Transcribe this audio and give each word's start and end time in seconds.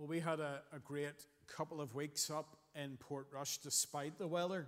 Well, 0.00 0.08
we 0.08 0.20
had 0.20 0.40
a, 0.40 0.62
a 0.72 0.78
great 0.78 1.26
couple 1.46 1.78
of 1.78 1.94
weeks 1.94 2.30
up 2.30 2.56
in 2.74 2.96
Portrush 2.96 3.58
despite 3.58 4.18
the 4.18 4.26
weather, 4.26 4.66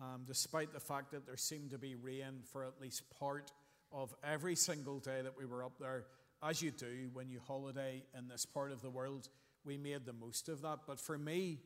um, 0.00 0.22
despite 0.28 0.72
the 0.72 0.78
fact 0.78 1.10
that 1.10 1.26
there 1.26 1.36
seemed 1.36 1.70
to 1.70 1.78
be 1.78 1.96
rain 1.96 2.44
for 2.52 2.62
at 2.62 2.80
least 2.80 3.02
part 3.18 3.50
of 3.90 4.14
every 4.22 4.54
single 4.54 5.00
day 5.00 5.22
that 5.22 5.36
we 5.36 5.44
were 5.44 5.64
up 5.64 5.72
there. 5.80 6.04
As 6.40 6.62
you 6.62 6.70
do 6.70 7.10
when 7.12 7.28
you 7.28 7.40
holiday 7.44 8.04
in 8.16 8.28
this 8.28 8.46
part 8.46 8.70
of 8.70 8.80
the 8.80 8.90
world, 8.90 9.28
we 9.64 9.76
made 9.76 10.06
the 10.06 10.12
most 10.12 10.48
of 10.48 10.62
that. 10.62 10.78
But 10.86 11.00
for 11.00 11.18
me, 11.18 11.58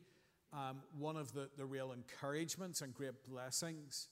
um, 0.51 0.81
one 0.97 1.15
of 1.15 1.31
the, 1.31 1.47
the 1.59 1.65
real 1.65 1.91
encouragements 1.91 2.81
and 2.81 2.91
great 2.91 3.23
blessings 3.29 4.07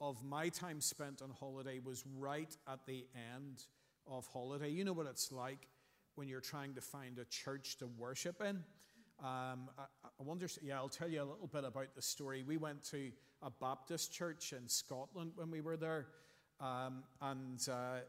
of 0.00 0.24
my 0.24 0.48
time 0.48 0.80
spent 0.80 1.22
on 1.22 1.30
holiday 1.30 1.80
was 1.84 2.04
right 2.16 2.56
at 2.72 2.86
the 2.86 3.04
end 3.34 3.64
of 4.06 4.28
holiday. 4.28 4.68
You 4.68 4.84
know 4.84 4.92
what 4.92 5.08
it's 5.08 5.32
like 5.32 5.66
when 6.18 6.26
you're 6.26 6.40
trying 6.40 6.74
to 6.74 6.80
find 6.80 7.16
a 7.20 7.24
church 7.26 7.76
to 7.76 7.86
worship 7.96 8.42
in. 8.42 8.56
Um, 9.20 9.70
I, 9.78 9.84
I, 10.04 10.22
wonder, 10.24 10.48
yeah, 10.60 10.76
I'll 10.76 10.88
tell 10.88 11.08
you 11.08 11.22
a 11.22 11.24
little 11.24 11.46
bit 11.46 11.62
about 11.62 11.94
the 11.94 12.02
story. 12.02 12.42
We 12.42 12.56
went 12.56 12.82
to 12.90 13.12
a 13.40 13.50
Baptist 13.50 14.12
church 14.12 14.52
in 14.52 14.68
Scotland 14.68 15.30
when 15.36 15.48
we 15.48 15.60
were 15.60 15.76
there. 15.76 16.06
Um, 16.60 17.04
and 17.22 17.64
uh, 17.70 18.00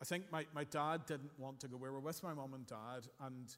I 0.00 0.04
think 0.04 0.30
my, 0.30 0.44
my 0.54 0.64
dad 0.64 1.06
didn't 1.06 1.30
want 1.38 1.58
to 1.60 1.68
go. 1.68 1.78
We 1.78 1.88
were 1.88 2.00
with 2.00 2.22
my 2.22 2.34
mum 2.34 2.52
and 2.52 2.66
dad. 2.66 3.08
And, 3.22 3.48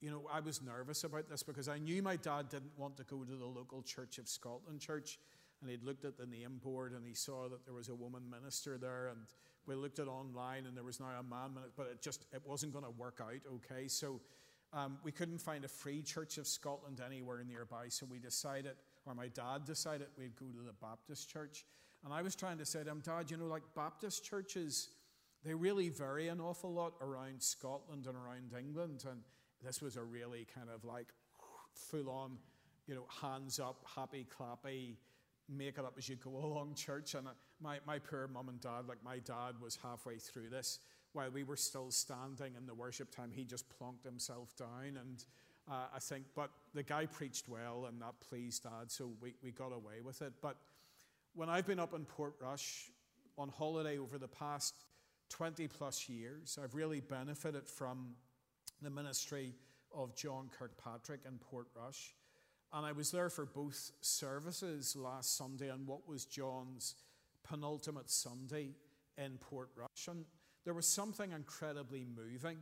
you 0.00 0.10
know, 0.10 0.22
I 0.32 0.40
was 0.40 0.62
nervous 0.62 1.04
about 1.04 1.28
this 1.28 1.42
because 1.42 1.68
I 1.68 1.76
knew 1.76 2.02
my 2.02 2.16
dad 2.16 2.48
didn't 2.48 2.72
want 2.78 2.96
to 2.96 3.04
go 3.04 3.24
to 3.24 3.36
the 3.36 3.44
local 3.44 3.82
Church 3.82 4.16
of 4.16 4.26
Scotland 4.26 4.80
church 4.80 5.18
and 5.60 5.70
he'd 5.70 5.82
looked 5.82 6.06
at 6.06 6.16
the 6.16 6.24
name 6.24 6.58
board 6.62 6.92
and 6.92 7.06
he 7.06 7.12
saw 7.12 7.46
that 7.50 7.66
there 7.66 7.74
was 7.74 7.90
a 7.90 7.94
woman 7.94 8.22
minister 8.30 8.78
there 8.78 9.08
and 9.08 9.20
we 9.66 9.74
looked 9.74 9.98
at 9.98 10.08
online 10.08 10.66
and 10.66 10.76
there 10.76 10.84
was 10.84 11.00
now 11.00 11.10
a 11.18 11.22
man 11.22 11.50
but 11.76 11.86
it 11.90 12.02
just 12.02 12.26
it 12.32 12.42
wasn't 12.44 12.72
going 12.72 12.84
to 12.84 12.90
work 12.90 13.20
out 13.22 13.40
okay. 13.54 13.88
So 13.88 14.20
um, 14.72 14.98
we 15.02 15.10
couldn't 15.10 15.38
find 15.38 15.64
a 15.64 15.68
free 15.68 16.02
church 16.02 16.38
of 16.38 16.46
scotland 16.46 17.00
anywhere 17.04 17.42
nearby. 17.46 17.88
So 17.88 18.06
we 18.10 18.18
decided 18.18 18.72
or 19.06 19.14
my 19.14 19.28
dad 19.28 19.64
decided 19.64 20.08
we'd 20.18 20.36
go 20.36 20.46
to 20.46 20.64
the 20.64 20.74
baptist 20.80 21.28
church. 21.28 21.64
And 22.04 22.12
i 22.12 22.22
was 22.22 22.34
trying 22.34 22.58
to 22.58 22.64
say 22.64 22.82
to 22.82 22.90
him 22.90 23.02
dad 23.04 23.30
you 23.30 23.36
know 23.36 23.46
like 23.46 23.62
baptist 23.74 24.24
churches 24.24 24.90
they 25.44 25.54
really 25.54 25.88
vary 25.88 26.28
an 26.28 26.40
awful 26.40 26.72
lot 26.72 26.94
around 27.00 27.42
scotland 27.42 28.06
and 28.06 28.16
around 28.16 28.52
england. 28.58 29.04
And 29.08 29.20
this 29.64 29.82
was 29.82 29.96
a 29.96 30.02
really 30.02 30.46
kind 30.54 30.68
of 30.74 30.84
like 30.84 31.08
full 31.74 32.08
on 32.10 32.38
you 32.86 32.94
know 32.94 33.06
hands 33.22 33.60
up 33.60 33.84
happy 33.94 34.26
clappy 34.36 34.96
make 35.50 35.78
it 35.78 35.84
up 35.84 35.94
as 35.98 36.08
you 36.08 36.16
go 36.16 36.30
along 36.44 36.74
church. 36.74 37.14
And 37.14 37.26
uh, 37.26 37.32
my, 37.60 37.78
my 37.86 37.98
poor 37.98 38.28
mum 38.28 38.48
and 38.48 38.60
dad, 38.60 38.86
like 38.88 39.02
my 39.04 39.18
dad 39.18 39.54
was 39.62 39.78
halfway 39.82 40.18
through 40.18 40.50
this 40.50 40.78
while 41.12 41.30
we 41.30 41.42
were 41.42 41.56
still 41.56 41.90
standing 41.90 42.54
in 42.56 42.66
the 42.66 42.74
worship 42.74 43.14
time. 43.14 43.30
He 43.32 43.44
just 43.44 43.64
plonked 43.68 44.04
himself 44.04 44.54
down. 44.56 44.96
And 45.00 45.24
uh, 45.70 45.86
I 45.94 45.98
think, 45.98 46.24
but 46.34 46.50
the 46.74 46.82
guy 46.82 47.06
preached 47.06 47.48
well 47.48 47.86
and 47.88 48.00
that 48.00 48.14
pleased 48.20 48.62
dad, 48.62 48.90
so 48.90 49.10
we, 49.20 49.34
we 49.42 49.50
got 49.50 49.72
away 49.72 50.00
with 50.04 50.22
it. 50.22 50.32
But 50.40 50.56
when 51.34 51.48
I've 51.48 51.66
been 51.66 51.80
up 51.80 51.94
in 51.94 52.04
Portrush 52.04 52.90
on 53.38 53.48
holiday 53.48 53.98
over 53.98 54.18
the 54.18 54.28
past 54.28 54.74
20 55.30 55.68
plus 55.68 56.08
years, 56.08 56.58
I've 56.62 56.74
really 56.74 57.00
benefited 57.00 57.68
from 57.68 58.14
the 58.82 58.90
ministry 58.90 59.54
of 59.94 60.14
John 60.16 60.50
Kirkpatrick 60.58 61.20
in 61.26 61.38
Portrush. 61.38 62.14
And 62.72 62.86
I 62.86 62.92
was 62.92 63.10
there 63.10 63.30
for 63.30 63.46
both 63.46 63.90
services 64.00 64.94
last 64.94 65.36
Sunday 65.36 65.70
and 65.70 65.86
what 65.86 66.08
was 66.08 66.24
John's 66.24 66.94
penultimate 67.42 68.10
Sunday 68.10 68.74
in 69.18 69.38
Portrush. 69.38 70.08
And 70.08 70.24
there 70.64 70.74
was 70.74 70.86
something 70.86 71.32
incredibly 71.32 72.04
moving 72.04 72.58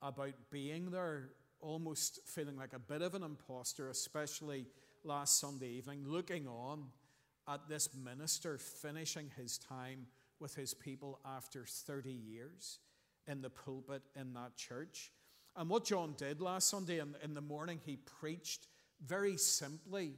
about 0.00 0.34
being 0.50 0.90
there, 0.90 1.30
almost 1.60 2.20
feeling 2.26 2.56
like 2.56 2.72
a 2.72 2.78
bit 2.78 3.02
of 3.02 3.14
an 3.14 3.22
imposter, 3.22 3.90
especially 3.90 4.66
last 5.04 5.38
Sunday 5.38 5.68
evening, 5.68 6.04
looking 6.06 6.48
on 6.48 6.84
at 7.46 7.68
this 7.68 7.90
minister 7.94 8.56
finishing 8.56 9.30
his 9.36 9.58
time 9.58 10.06
with 10.40 10.54
his 10.54 10.72
people 10.72 11.20
after 11.24 11.66
30 11.66 12.10
years 12.10 12.78
in 13.26 13.42
the 13.42 13.50
pulpit 13.50 14.02
in 14.18 14.32
that 14.34 14.56
church. 14.56 15.12
And 15.56 15.68
what 15.68 15.84
John 15.84 16.14
did 16.16 16.40
last 16.40 16.68
Sunday 16.68 16.98
in, 16.98 17.14
in 17.22 17.34
the 17.34 17.40
morning, 17.40 17.80
he 17.84 17.96
preached 17.96 18.66
very 19.06 19.36
simply 19.36 20.14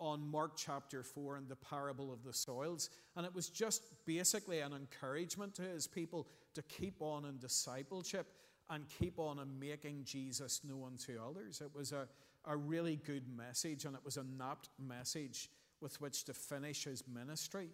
on 0.00 0.30
Mark 0.30 0.52
chapter 0.56 1.02
4 1.02 1.36
and 1.36 1.48
the 1.48 1.56
parable 1.56 2.12
of 2.12 2.22
the 2.22 2.32
soils. 2.32 2.90
And 3.16 3.26
it 3.26 3.34
was 3.34 3.48
just 3.48 3.82
basically 4.06 4.60
an 4.60 4.72
encouragement 4.72 5.54
to 5.56 5.62
his 5.62 5.86
people 5.86 6.28
to 6.54 6.62
keep 6.62 7.00
on 7.00 7.24
in 7.24 7.38
discipleship 7.38 8.26
and 8.70 8.84
keep 8.88 9.18
on 9.18 9.38
in 9.38 9.58
making 9.58 10.04
Jesus 10.04 10.60
known 10.62 10.96
to 11.06 11.18
others. 11.28 11.60
It 11.60 11.74
was 11.74 11.92
a, 11.92 12.06
a 12.44 12.56
really 12.56 12.96
good 13.04 13.24
message 13.36 13.84
and 13.84 13.96
it 13.96 14.04
was 14.04 14.16
a 14.16 14.24
napt 14.24 14.68
message 14.78 15.50
with 15.80 16.00
which 16.00 16.24
to 16.24 16.34
finish 16.34 16.84
his 16.84 17.02
ministry. 17.12 17.70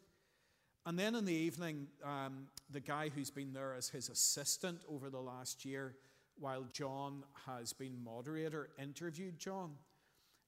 And 0.87 0.99
then 0.99 1.15
in 1.15 1.25
the 1.25 1.35
evening, 1.35 1.87
um, 2.05 2.49
the 2.71 2.81
guy 2.81 3.09
who's 3.09 3.31
been 3.31 3.53
there 3.53 3.75
as 3.75 3.89
his 3.89 4.11
assistant 4.11 4.81
over 4.89 5.09
the 5.09 5.21
last 5.21 5.65
year, 5.65 5.97
while 6.39 6.65
John 6.73 7.25
has 7.47 7.73
been 7.73 8.03
moderator, 8.03 8.71
interviewed 8.79 9.39
John. 9.39 9.73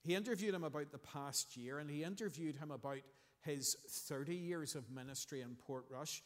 He 0.07 0.15
interviewed 0.15 0.55
him 0.55 0.63
about 0.63 0.93
the 0.93 0.99
past 0.99 1.57
year 1.57 1.79
and 1.79 1.89
he 1.89 2.05
interviewed 2.05 2.55
him 2.55 2.71
about 2.71 2.99
his 3.41 3.75
30 3.89 4.35
years 4.35 4.73
of 4.73 4.89
ministry 4.89 5.41
in 5.41 5.57
Portrush. 5.67 6.21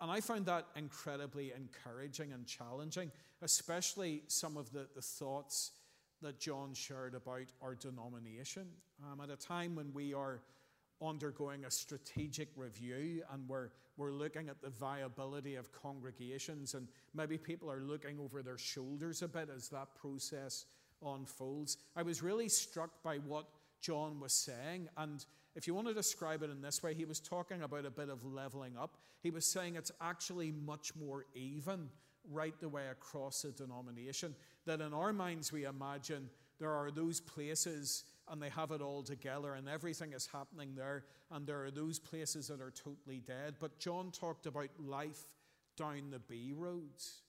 And 0.00 0.10
I 0.10 0.22
found 0.22 0.46
that 0.46 0.64
incredibly 0.74 1.52
encouraging 1.52 2.32
and 2.32 2.46
challenging, 2.46 3.12
especially 3.42 4.22
some 4.28 4.56
of 4.56 4.72
the, 4.72 4.86
the 4.94 5.02
thoughts 5.02 5.72
that 6.22 6.40
John 6.40 6.72
shared 6.72 7.14
about 7.14 7.44
our 7.60 7.74
denomination. 7.74 8.68
Um, 9.04 9.20
at 9.20 9.28
a 9.28 9.36
time 9.36 9.74
when 9.74 9.92
we 9.92 10.14
are 10.14 10.40
undergoing 11.02 11.66
a 11.66 11.70
strategic 11.70 12.48
review 12.56 13.22
and 13.30 13.46
we're, 13.46 13.68
we're 13.98 14.12
looking 14.12 14.48
at 14.48 14.62
the 14.62 14.70
viability 14.70 15.56
of 15.56 15.70
congregations, 15.72 16.72
and 16.72 16.88
maybe 17.12 17.36
people 17.36 17.70
are 17.70 17.82
looking 17.82 18.18
over 18.18 18.40
their 18.40 18.56
shoulders 18.56 19.20
a 19.20 19.28
bit 19.28 19.50
as 19.54 19.68
that 19.68 19.94
process 19.94 20.64
unfolds. 21.04 21.76
I 21.94 22.02
was 22.02 22.22
really 22.22 22.48
struck 22.48 23.02
by 23.02 23.16
what 23.16 23.46
John 23.80 24.20
was 24.20 24.32
saying. 24.32 24.88
And 24.96 25.24
if 25.54 25.66
you 25.66 25.74
want 25.74 25.88
to 25.88 25.94
describe 25.94 26.42
it 26.42 26.50
in 26.50 26.60
this 26.60 26.82
way, 26.82 26.94
he 26.94 27.04
was 27.04 27.20
talking 27.20 27.62
about 27.62 27.86
a 27.86 27.90
bit 27.90 28.08
of 28.08 28.24
leveling 28.24 28.76
up. 28.76 28.96
He 29.22 29.30
was 29.30 29.46
saying 29.46 29.76
it's 29.76 29.92
actually 30.00 30.52
much 30.52 30.94
more 30.96 31.26
even 31.34 31.88
right 32.30 32.58
the 32.60 32.68
way 32.68 32.88
across 32.90 33.42
the 33.42 33.52
denomination. 33.52 34.34
That 34.64 34.80
in 34.80 34.92
our 34.92 35.12
minds, 35.12 35.52
we 35.52 35.64
imagine 35.64 36.28
there 36.58 36.72
are 36.72 36.90
those 36.90 37.20
places 37.20 38.04
and 38.28 38.42
they 38.42 38.48
have 38.48 38.72
it 38.72 38.82
all 38.82 39.02
together 39.02 39.54
and 39.54 39.68
everything 39.68 40.12
is 40.12 40.26
happening 40.26 40.74
there, 40.74 41.04
and 41.30 41.46
there 41.46 41.64
are 41.64 41.70
those 41.70 41.98
places 41.98 42.48
that 42.48 42.60
are 42.60 42.72
totally 42.72 43.20
dead. 43.20 43.54
But 43.60 43.78
John 43.78 44.10
talked 44.10 44.46
about 44.46 44.70
life 44.78 45.26
down 45.76 46.10
the 46.10 46.18
B 46.18 46.52
roads. 46.54 47.22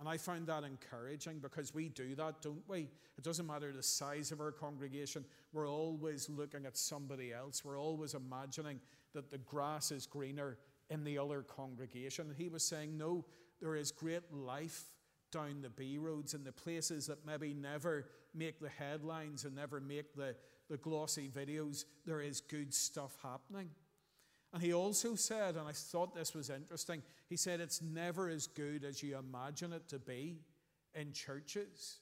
And 0.00 0.08
I 0.08 0.16
found 0.16 0.48
that 0.48 0.64
encouraging 0.64 1.38
because 1.38 1.72
we 1.72 1.88
do 1.88 2.14
that, 2.16 2.42
don't 2.42 2.68
we? 2.68 2.88
It 3.16 3.22
doesn't 3.22 3.46
matter 3.46 3.72
the 3.72 3.82
size 3.82 4.32
of 4.32 4.40
our 4.40 4.52
congregation, 4.52 5.24
we're 5.52 5.70
always 5.70 6.28
looking 6.28 6.66
at 6.66 6.76
somebody 6.76 7.32
else. 7.32 7.64
We're 7.64 7.78
always 7.78 8.14
imagining 8.14 8.80
that 9.14 9.30
the 9.30 9.38
grass 9.38 9.92
is 9.92 10.06
greener 10.06 10.58
in 10.90 11.04
the 11.04 11.18
other 11.18 11.42
congregation. 11.42 12.26
And 12.28 12.36
he 12.36 12.48
was 12.48 12.64
saying, 12.64 12.98
no, 12.98 13.24
there 13.60 13.76
is 13.76 13.92
great 13.92 14.32
life 14.32 14.90
down 15.30 15.62
the 15.62 15.70
B 15.70 15.98
roads 15.98 16.34
in 16.34 16.44
the 16.44 16.52
places 16.52 17.06
that 17.06 17.24
maybe 17.26 17.54
never 17.54 18.06
make 18.34 18.60
the 18.60 18.68
headlines 18.68 19.44
and 19.44 19.54
never 19.54 19.80
make 19.80 20.14
the, 20.14 20.34
the 20.68 20.76
glossy 20.76 21.28
videos. 21.28 21.84
There 22.04 22.20
is 22.20 22.40
good 22.40 22.74
stuff 22.74 23.16
happening. 23.22 23.70
And 24.54 24.62
he 24.62 24.72
also 24.72 25.16
said, 25.16 25.56
and 25.56 25.66
I 25.66 25.72
thought 25.72 26.14
this 26.14 26.32
was 26.32 26.48
interesting, 26.48 27.02
he 27.28 27.36
said, 27.36 27.58
it's 27.58 27.82
never 27.82 28.28
as 28.28 28.46
good 28.46 28.84
as 28.84 29.02
you 29.02 29.18
imagine 29.18 29.72
it 29.72 29.88
to 29.88 29.98
be 29.98 30.36
in 30.94 31.12
churches. 31.12 31.98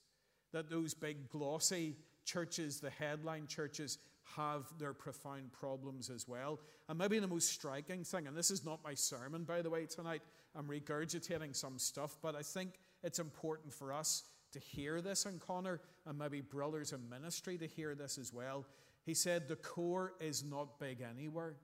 That 0.53 0.69
those 0.69 0.93
big 0.93 1.31
glossy 1.31 1.97
churches, 2.27 2.79
the 2.79 2.91
headline 2.91 3.47
churches, 3.47 3.97
have 4.37 4.67
their 4.79 4.93
profound 4.93 5.51
problems 5.53 6.11
as 6.11 6.29
well. 6.29 6.61
And 6.91 6.99
maybe 6.99 7.19
the 7.19 7.27
most 7.27 7.49
striking 7.49 8.05
thing, 8.05 8.27
and 8.27 8.37
this 8.37 8.51
is 8.51 8.67
not 8.67 8.85
my 8.85 8.93
sermon, 8.93 9.45
by 9.45 9.63
the 9.63 9.71
way, 9.71 9.87
tonight, 9.87 10.21
I'm 10.55 10.69
regurgitating 10.69 11.57
some 11.57 11.79
stuff, 11.79 12.19
but 12.21 12.37
I 12.37 12.43
think 12.43 12.81
it's 13.03 13.19
important 13.19 13.73
for 13.73 13.95
us 13.95 14.25
to 14.53 14.59
hear 14.59 15.01
this 15.01 15.25
in 15.25 15.39
Connor, 15.39 15.81
and 16.05 16.19
maybe 16.19 16.43
brothers 16.43 16.93
in 16.93 17.09
ministry 17.09 17.57
to 17.57 17.67
hear 17.67 17.95
this 17.95 18.19
as 18.19 18.31
well. 18.31 18.67
He 19.07 19.15
said, 19.15 19.49
The 19.49 19.57
core 19.57 20.13
is 20.21 20.45
not 20.45 20.79
big 20.79 21.01
anywhere 21.01 21.57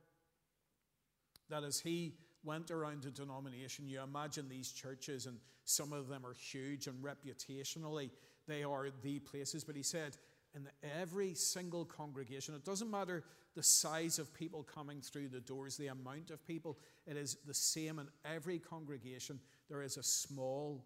that 1.51 1.65
as 1.65 1.81
he 1.81 2.15
went 2.45 2.71
around 2.71 3.03
the 3.03 3.11
denomination, 3.11 3.89
you 3.89 4.01
imagine 4.01 4.49
these 4.49 4.73
churches, 4.73 5.27
and 5.27 5.39
some 5.65 5.93
of 5.93 6.09
them 6.09 6.25
are 6.25 6.35
huge, 6.35 6.87
and 6.87 7.03
reputationally 7.03 8.11
they 8.47 8.63
are 8.63 8.89
the 9.03 9.19
places. 9.21 9.65
But 9.65 9.77
he 9.77 9.83
said, 9.83 10.17
in 10.55 10.69
every 10.99 11.35
single 11.35 11.85
congregation, 11.85 12.55
it 12.55 12.65
doesn't 12.65 12.91
matter 12.91 13.25
the 13.55 13.63
size 13.63 14.19
of 14.19 14.33
people 14.33 14.63
coming 14.63 15.01
through 15.01 15.29
the 15.29 15.41
doors, 15.41 15.77
the 15.77 15.89
amount 15.89 16.31
of 16.31 16.47
people, 16.47 16.79
it 17.07 17.17
is 17.17 17.39
the 17.47 17.55
same 17.55 17.99
in 17.99 18.07
every 18.25 18.59
congregation. 18.59 19.41
There 19.69 19.83
is 19.83 19.97
a 19.97 20.03
small, 20.03 20.85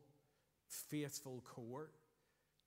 faithful 0.69 1.43
core 1.45 1.91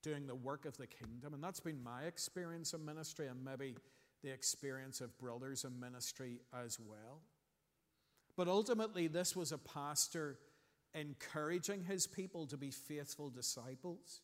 doing 0.02 0.26
the 0.26 0.34
work 0.34 0.64
of 0.64 0.76
the 0.76 0.86
kingdom. 0.86 1.34
And 1.34 1.42
that's 1.42 1.58
been 1.58 1.82
my 1.82 2.02
experience 2.02 2.72
in 2.72 2.84
ministry 2.84 3.26
and 3.26 3.44
maybe 3.44 3.74
the 4.22 4.30
experience 4.30 5.00
of 5.00 5.18
brothers 5.18 5.64
in 5.64 5.78
ministry 5.78 6.38
as 6.54 6.78
well. 6.78 7.20
But 8.36 8.48
ultimately, 8.48 9.06
this 9.06 9.34
was 9.34 9.52
a 9.52 9.58
pastor 9.58 10.38
encouraging 10.94 11.84
his 11.84 12.06
people 12.06 12.46
to 12.46 12.56
be 12.56 12.70
faithful 12.70 13.30
disciples. 13.30 14.20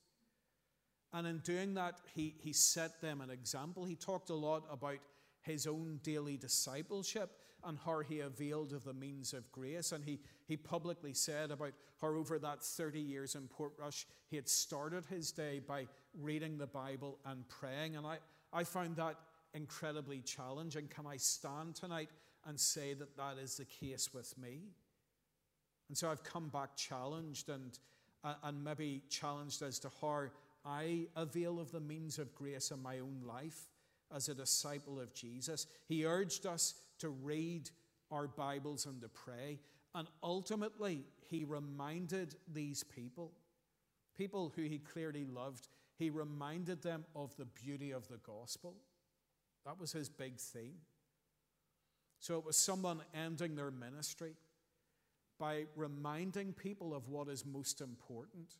And 1.12 1.26
in 1.26 1.38
doing 1.38 1.74
that, 1.74 2.00
he, 2.14 2.34
he 2.38 2.52
set 2.52 3.00
them 3.00 3.20
an 3.20 3.30
example. 3.30 3.84
He 3.84 3.96
talked 3.96 4.30
a 4.30 4.34
lot 4.34 4.64
about 4.70 4.98
his 5.42 5.66
own 5.66 6.00
daily 6.02 6.36
discipleship 6.36 7.30
and 7.64 7.78
how 7.84 8.00
he 8.00 8.20
availed 8.20 8.72
of 8.72 8.84
the 8.84 8.94
means 8.94 9.32
of 9.32 9.50
grace. 9.52 9.92
And 9.92 10.04
he, 10.04 10.20
he 10.46 10.56
publicly 10.56 11.12
said 11.12 11.50
about 11.50 11.72
how 12.00 12.08
over 12.08 12.38
that 12.38 12.62
30 12.62 13.00
years 13.00 13.34
in 13.34 13.48
Portrush, 13.48 14.04
he 14.28 14.36
had 14.36 14.48
started 14.48 15.04
his 15.06 15.32
day 15.32 15.60
by 15.66 15.86
reading 16.18 16.58
the 16.58 16.66
Bible 16.66 17.18
and 17.26 17.46
praying. 17.48 17.96
And 17.96 18.06
I, 18.06 18.18
I 18.52 18.64
found 18.64 18.96
that 18.96 19.16
incredibly 19.54 20.20
challenging. 20.20 20.88
Can 20.88 21.06
I 21.06 21.18
stand 21.18 21.74
tonight 21.76 22.08
and 22.46 22.58
say 22.58 22.94
that 22.94 23.16
that 23.16 23.38
is 23.42 23.56
the 23.56 23.64
case 23.64 24.12
with 24.12 24.36
me? 24.38 24.62
And 25.88 25.96
so 25.96 26.10
I've 26.10 26.24
come 26.24 26.48
back 26.48 26.76
challenged 26.76 27.48
and, 27.48 27.78
uh, 28.24 28.34
and 28.44 28.62
maybe 28.62 29.02
challenged 29.08 29.62
as 29.62 29.78
to 29.80 29.90
how 30.00 30.24
I 30.64 31.06
avail 31.16 31.60
of 31.60 31.70
the 31.72 31.80
means 31.80 32.18
of 32.18 32.34
grace 32.34 32.70
in 32.70 32.82
my 32.82 32.98
own 32.98 33.22
life 33.26 33.66
as 34.14 34.28
a 34.28 34.34
disciple 34.34 35.00
of 35.00 35.14
Jesus. 35.14 35.66
He 35.88 36.06
urged 36.06 36.46
us 36.46 36.74
to 36.98 37.08
read 37.10 37.70
our 38.10 38.28
Bibles 38.28 38.86
and 38.86 39.00
to 39.00 39.08
pray. 39.08 39.58
And 39.94 40.08
ultimately, 40.22 41.04
he 41.28 41.44
reminded 41.44 42.36
these 42.52 42.84
people, 42.84 43.32
people 44.16 44.52
who 44.54 44.62
he 44.62 44.78
clearly 44.78 45.24
loved, 45.24 45.68
he 45.98 46.10
reminded 46.10 46.82
them 46.82 47.04
of 47.14 47.36
the 47.36 47.44
beauty 47.44 47.90
of 47.90 48.08
the 48.08 48.18
gospel. 48.18 48.76
That 49.64 49.78
was 49.78 49.92
his 49.92 50.08
big 50.08 50.38
theme. 50.38 50.76
So 52.22 52.38
it 52.38 52.46
was 52.46 52.56
someone 52.56 53.00
ending 53.12 53.56
their 53.56 53.72
ministry 53.72 54.34
by 55.40 55.64
reminding 55.74 56.52
people 56.52 56.94
of 56.94 57.08
what 57.08 57.28
is 57.28 57.44
most 57.44 57.80
important. 57.80 58.54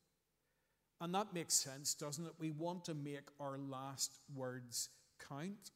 And 1.01 1.15
that 1.15 1.33
makes 1.33 1.55
sense, 1.55 1.95
doesn't 1.95 2.27
it? 2.27 2.33
We 2.41 2.51
want 2.51 2.85
to 2.87 2.95
make 2.95 3.29
our 3.39 3.57
last 3.59 4.19
words 4.35 4.89
count. 5.29 5.71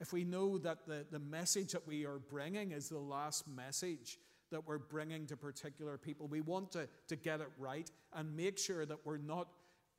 If 0.00 0.14
we 0.14 0.24
know 0.24 0.56
that 0.56 0.86
the, 0.86 1.04
the 1.10 1.18
message 1.18 1.72
that 1.72 1.86
we 1.86 2.06
are 2.06 2.18
bringing 2.18 2.72
is 2.72 2.88
the 2.88 2.98
last 2.98 3.46
message 3.46 4.18
that 4.50 4.66
we're 4.66 4.78
bringing 4.78 5.26
to 5.26 5.36
particular 5.36 5.98
people, 5.98 6.26
we 6.26 6.40
want 6.40 6.72
to, 6.72 6.88
to 7.08 7.16
get 7.16 7.42
it 7.42 7.50
right 7.58 7.90
and 8.14 8.34
make 8.34 8.56
sure 8.56 8.86
that 8.86 9.04
we're 9.04 9.18
not 9.18 9.48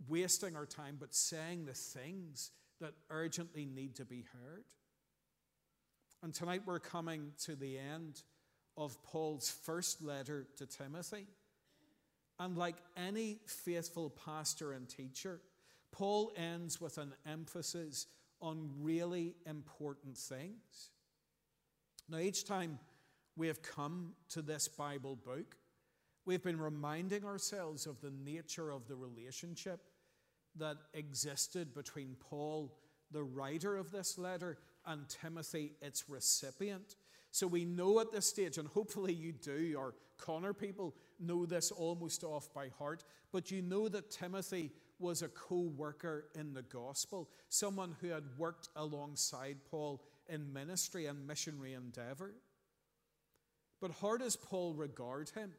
wasting 0.07 0.56
our 0.56 0.65
time 0.65 0.98
but 1.00 1.13
saying 1.13 1.65
the 1.65 1.74
things 1.74 2.50
that 2.81 2.94
urgently 3.12 3.68
need 3.68 3.95
to 3.98 4.06
be 4.06 4.25
heard. 4.33 4.63
And 6.24 6.34
tonight 6.34 6.64
we're 6.66 6.80
coming 6.80 7.31
to 7.44 7.56
the 7.56 7.78
end 7.78 8.24
of 8.75 9.02
Paul's 9.04 9.50
first 9.50 10.02
letter 10.02 10.48
to 10.58 10.66
Timothy. 10.66 11.28
And 12.40 12.58
like 12.58 12.75
any 12.96 13.40
faithful 13.46 14.10
pastor 14.10 14.74
and 14.74 14.90
teacher, 14.90 15.42
Paul 15.92 16.31
ends 16.36 16.81
with 16.81 16.98
an 16.98 17.14
emphasis 17.25 18.08
on 18.42 18.69
really 18.80 19.36
important 19.46 20.18
things. 20.18 20.92
Now, 22.10 22.20
each 22.20 22.46
time 22.46 22.80
we 23.36 23.48
have 23.48 23.62
come 23.62 24.13
to 24.30 24.42
this 24.42 24.68
Bible 24.68 25.16
book, 25.16 25.56
we've 26.25 26.44
been 26.44 26.60
reminding 26.60 27.25
ourselves 27.25 27.86
of 27.86 28.02
the 28.02 28.13
nature 28.24 28.72
of 28.72 28.88
the 28.88 28.96
relationship 28.96 29.81
that 30.56 30.78
existed 30.94 31.74
between 31.74 32.16
Paul, 32.20 32.75
the 33.12 33.24
writer 33.24 33.75
of 33.78 33.92
this 33.92 34.18
letter, 34.18 34.58
and 34.88 35.07
Timothy, 35.10 35.74
its 35.81 36.10
recipient. 36.10 36.95
So 37.31 37.45
we 37.45 37.66
know 37.66 38.00
at 38.00 38.12
this 38.12 38.25
stage, 38.25 38.57
and 38.57 38.68
hopefully 38.68 39.13
you 39.13 39.34
do, 39.34 39.75
or 39.78 39.94
Connor 40.18 40.54
people 40.54 40.95
know 41.19 41.45
this 41.45 41.72
almost 41.72 42.24
off 42.24 42.51
by 42.54 42.69
heart, 42.80 43.04
but 43.31 43.51
you 43.51 43.62
know 43.62 43.88
that 43.89 44.10
Timothy 44.10 44.72
was 45.00 45.22
a 45.22 45.28
co 45.28 45.60
worker 45.60 46.30
in 46.36 46.54
the 46.54 46.63
gospel, 46.63 47.30
someone 47.50 47.95
who 48.01 48.07
had 48.07 48.24
worked 48.38 48.69
alongside 48.75 49.57
Paul 49.69 50.01
in 50.28 50.51
ministry 50.51 51.06
and 51.06 51.28
missionary 51.28 51.74
endeavor. 51.74 52.34
But 53.80 53.92
how 54.01 54.18
does 54.18 54.36
Paul 54.36 54.74
regard 54.74 55.30
him? 55.30 55.51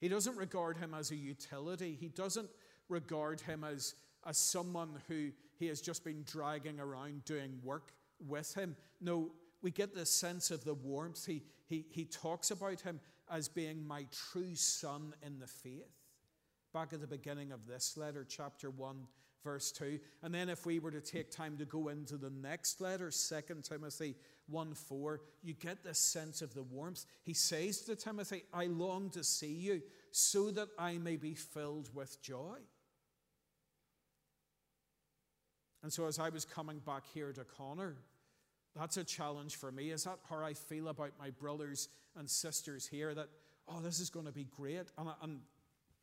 He 0.00 0.08
doesn't 0.08 0.36
regard 0.36 0.78
him 0.78 0.94
as 0.94 1.10
a 1.10 1.16
utility. 1.16 1.96
He 2.00 2.08
doesn't 2.08 2.48
regard 2.88 3.40
him 3.40 3.64
as, 3.64 3.94
as 4.26 4.38
someone 4.38 5.00
who 5.08 5.30
he 5.58 5.66
has 5.66 5.80
just 5.80 6.04
been 6.04 6.22
dragging 6.24 6.78
around 6.80 7.24
doing 7.24 7.58
work 7.62 7.92
with 8.26 8.54
him. 8.54 8.76
No, 9.00 9.30
we 9.62 9.70
get 9.70 9.94
this 9.94 10.10
sense 10.10 10.50
of 10.50 10.64
the 10.64 10.74
warmth. 10.74 11.26
He, 11.26 11.42
he, 11.66 11.84
he 11.90 12.04
talks 12.04 12.50
about 12.50 12.80
him 12.80 13.00
as 13.30 13.48
being 13.48 13.86
my 13.86 14.06
true 14.32 14.54
son 14.54 15.14
in 15.24 15.38
the 15.38 15.46
faith 15.46 15.98
back 16.72 16.92
at 16.92 17.00
the 17.00 17.06
beginning 17.06 17.52
of 17.52 17.66
this 17.66 17.96
letter, 17.96 18.24
chapter 18.28 18.70
1, 18.70 18.96
verse 19.42 19.72
2. 19.72 19.98
And 20.22 20.34
then 20.34 20.48
if 20.48 20.66
we 20.66 20.78
were 20.78 20.90
to 20.90 21.00
take 21.00 21.30
time 21.30 21.56
to 21.58 21.64
go 21.64 21.88
into 21.88 22.16
the 22.16 22.30
next 22.30 22.80
letter, 22.80 23.10
2 23.10 23.62
Timothy 23.62 24.14
1 24.48 24.74
4, 24.74 25.20
you 25.42 25.54
get 25.54 25.82
this 25.82 25.98
sense 25.98 26.42
of 26.42 26.54
the 26.54 26.62
warmth. 26.62 27.04
He 27.24 27.34
says 27.34 27.80
to 27.82 27.96
Timothy, 27.96 28.44
I 28.52 28.66
long 28.66 29.10
to 29.10 29.24
see 29.24 29.52
you 29.52 29.82
so 30.10 30.50
that 30.52 30.68
I 30.78 30.98
may 30.98 31.16
be 31.16 31.34
filled 31.34 31.94
with 31.94 32.20
joy. 32.22 32.58
And 35.82 35.92
so 35.92 36.06
as 36.06 36.18
I 36.18 36.28
was 36.28 36.44
coming 36.44 36.80
back 36.80 37.04
here 37.12 37.32
to 37.32 37.44
Connor, 37.44 37.96
that's 38.74 38.96
a 38.96 39.04
challenge 39.04 39.56
for 39.56 39.72
me. 39.72 39.90
Is 39.90 40.04
that 40.04 40.18
how 40.28 40.42
I 40.42 40.54
feel 40.54 40.88
about 40.88 41.12
my 41.18 41.30
brothers 41.30 41.88
and 42.16 42.28
sisters 42.28 42.86
here? 42.86 43.14
That, 43.14 43.28
oh, 43.68 43.80
this 43.80 44.00
is 44.00 44.10
going 44.10 44.26
to 44.26 44.32
be 44.32 44.44
great. 44.44 44.86
And, 44.98 45.08
and 45.22 45.40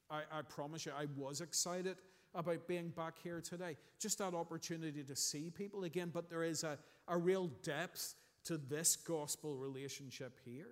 I, 0.09 0.21
I 0.31 0.41
promise 0.41 0.85
you, 0.85 0.91
I 0.97 1.05
was 1.17 1.41
excited 1.41 1.97
about 2.33 2.67
being 2.67 2.89
back 2.89 3.15
here 3.23 3.41
today. 3.41 3.77
Just 3.99 4.17
that 4.19 4.33
opportunity 4.33 5.03
to 5.03 5.15
see 5.15 5.49
people 5.49 5.83
again. 5.83 6.11
But 6.13 6.29
there 6.29 6.43
is 6.43 6.63
a, 6.63 6.77
a 7.07 7.17
real 7.17 7.47
depth 7.63 8.15
to 8.45 8.57
this 8.57 8.95
gospel 8.95 9.55
relationship 9.55 10.39
here. 10.45 10.71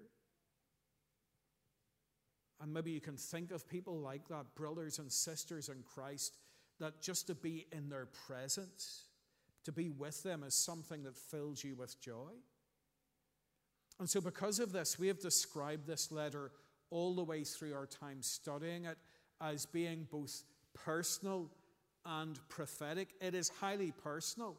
And 2.61 2.73
maybe 2.73 2.91
you 2.91 3.01
can 3.01 3.17
think 3.17 3.51
of 3.51 3.67
people 3.67 3.99
like 3.99 4.27
that, 4.29 4.55
brothers 4.55 4.99
and 4.99 5.11
sisters 5.11 5.69
in 5.69 5.83
Christ, 5.83 6.37
that 6.79 7.01
just 7.01 7.27
to 7.27 7.35
be 7.35 7.65
in 7.71 7.89
their 7.89 8.07
presence, 8.27 9.05
to 9.65 9.71
be 9.71 9.89
with 9.89 10.23
them, 10.23 10.43
is 10.43 10.55
something 10.55 11.03
that 11.03 11.15
fills 11.15 11.63
you 11.63 11.75
with 11.75 11.99
joy. 12.01 12.31
And 13.99 14.09
so, 14.09 14.21
because 14.21 14.59
of 14.59 14.71
this, 14.71 14.97
we 14.97 15.07
have 15.07 15.19
described 15.19 15.87
this 15.87 16.11
letter 16.11 16.51
all 16.89 17.15
the 17.15 17.23
way 17.23 17.43
through 17.43 17.73
our 17.73 17.85
time 17.85 18.21
studying 18.21 18.85
it 18.85 18.97
as 19.39 19.65
being 19.65 20.07
both 20.11 20.43
personal 20.73 21.49
and 22.05 22.37
prophetic. 22.49 23.09
It 23.21 23.35
is 23.35 23.49
highly 23.49 23.91
personal. 23.91 24.57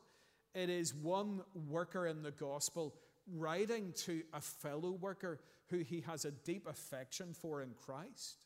It 0.55 0.71
is 0.71 0.95
one 0.95 1.43
worker 1.69 2.07
in 2.07 2.23
the 2.23 2.31
gospel 2.31 2.95
writing 3.33 3.93
to 3.97 4.23
a 4.33 4.41
fellow 4.41 4.93
worker 4.93 5.41
who 5.69 5.79
he 5.79 6.01
has 6.03 6.25
a 6.25 6.31
deep 6.31 6.67
affection 6.69 7.33
for 7.33 7.63
in 7.63 7.71
Christ. 7.85 8.44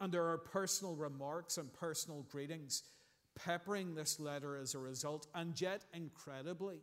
And 0.00 0.12
there 0.12 0.26
are 0.28 0.38
personal 0.38 0.94
remarks 0.94 1.58
and 1.58 1.72
personal 1.72 2.22
greetings 2.30 2.82
peppering 3.34 3.94
this 3.94 4.18
letter 4.18 4.56
as 4.56 4.74
a 4.74 4.78
result, 4.78 5.26
and 5.34 5.58
yet 5.60 5.84
incredibly. 5.94 6.78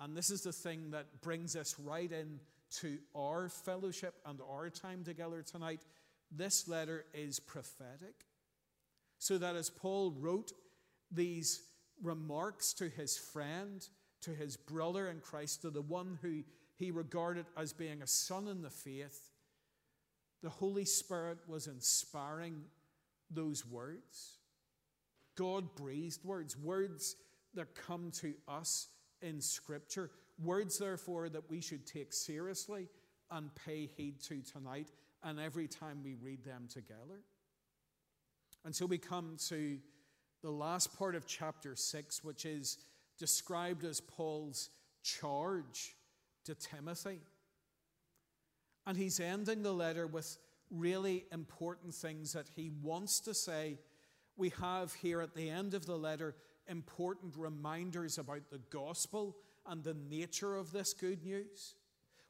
And 0.00 0.16
this 0.16 0.30
is 0.30 0.42
the 0.42 0.52
thing 0.52 0.90
that 0.92 1.22
brings 1.22 1.56
us 1.56 1.74
right 1.78 2.10
in 2.10 2.38
to 2.80 2.98
our 3.16 3.48
fellowship 3.48 4.14
and 4.26 4.38
our 4.48 4.70
time 4.70 5.02
together 5.02 5.42
tonight 5.42 5.80
this 6.30 6.68
letter 6.68 7.04
is 7.14 7.40
prophetic. 7.40 8.26
So 9.18 9.38
that 9.38 9.56
as 9.56 9.70
Paul 9.70 10.12
wrote 10.12 10.52
these 11.10 11.62
remarks 12.02 12.72
to 12.74 12.88
his 12.88 13.16
friend, 13.16 13.86
to 14.22 14.30
his 14.30 14.56
brother 14.56 15.08
in 15.08 15.20
Christ, 15.20 15.62
to 15.62 15.70
the 15.70 15.82
one 15.82 16.18
who 16.22 16.42
he 16.76 16.90
regarded 16.90 17.46
as 17.56 17.72
being 17.72 18.02
a 18.02 18.06
son 18.06 18.46
in 18.46 18.62
the 18.62 18.70
faith, 18.70 19.30
the 20.42 20.48
Holy 20.48 20.84
Spirit 20.84 21.38
was 21.46 21.66
inspiring 21.66 22.62
those 23.30 23.66
words. 23.66 24.38
God 25.36 25.74
breathed 25.76 26.24
words, 26.24 26.56
words 26.56 27.16
that 27.54 27.74
come 27.74 28.10
to 28.20 28.34
us 28.46 28.88
in 29.22 29.40
Scripture, 29.40 30.10
words, 30.42 30.78
therefore, 30.78 31.28
that 31.28 31.50
we 31.50 31.60
should 31.60 31.86
take 31.86 32.12
seriously 32.12 32.88
and 33.30 33.54
pay 33.54 33.86
heed 33.96 34.20
to 34.22 34.42
tonight 34.42 34.90
and 35.22 35.40
every 35.40 35.66
time 35.66 36.00
we 36.02 36.14
read 36.14 36.44
them 36.44 36.68
together. 36.72 37.20
And 38.64 38.74
so 38.74 38.86
we 38.86 38.98
come 38.98 39.36
to 39.48 39.78
the 40.42 40.50
last 40.50 40.96
part 40.96 41.14
of 41.14 41.26
chapter 41.26 41.74
6, 41.74 42.24
which 42.24 42.44
is 42.44 42.78
described 43.18 43.84
as 43.84 44.00
Paul's 44.00 44.70
charge 45.02 45.96
to 46.44 46.54
Timothy. 46.54 47.20
And 48.88 48.96
he's 48.96 49.20
ending 49.20 49.62
the 49.62 49.74
letter 49.74 50.06
with 50.06 50.38
really 50.70 51.26
important 51.30 51.94
things 51.94 52.32
that 52.32 52.48
he 52.56 52.70
wants 52.82 53.20
to 53.20 53.34
say 53.34 53.78
We 54.38 54.48
have 54.60 54.94
here 54.94 55.20
at 55.20 55.34
the 55.34 55.50
end 55.50 55.74
of 55.74 55.84
the 55.84 55.98
letter 55.98 56.34
important 56.68 57.34
reminders 57.36 58.16
about 58.16 58.50
the 58.50 58.60
gospel 58.70 59.36
and 59.66 59.84
the 59.84 59.96
nature 60.08 60.56
of 60.56 60.72
this 60.72 60.94
good 60.94 61.22
news. 61.22 61.74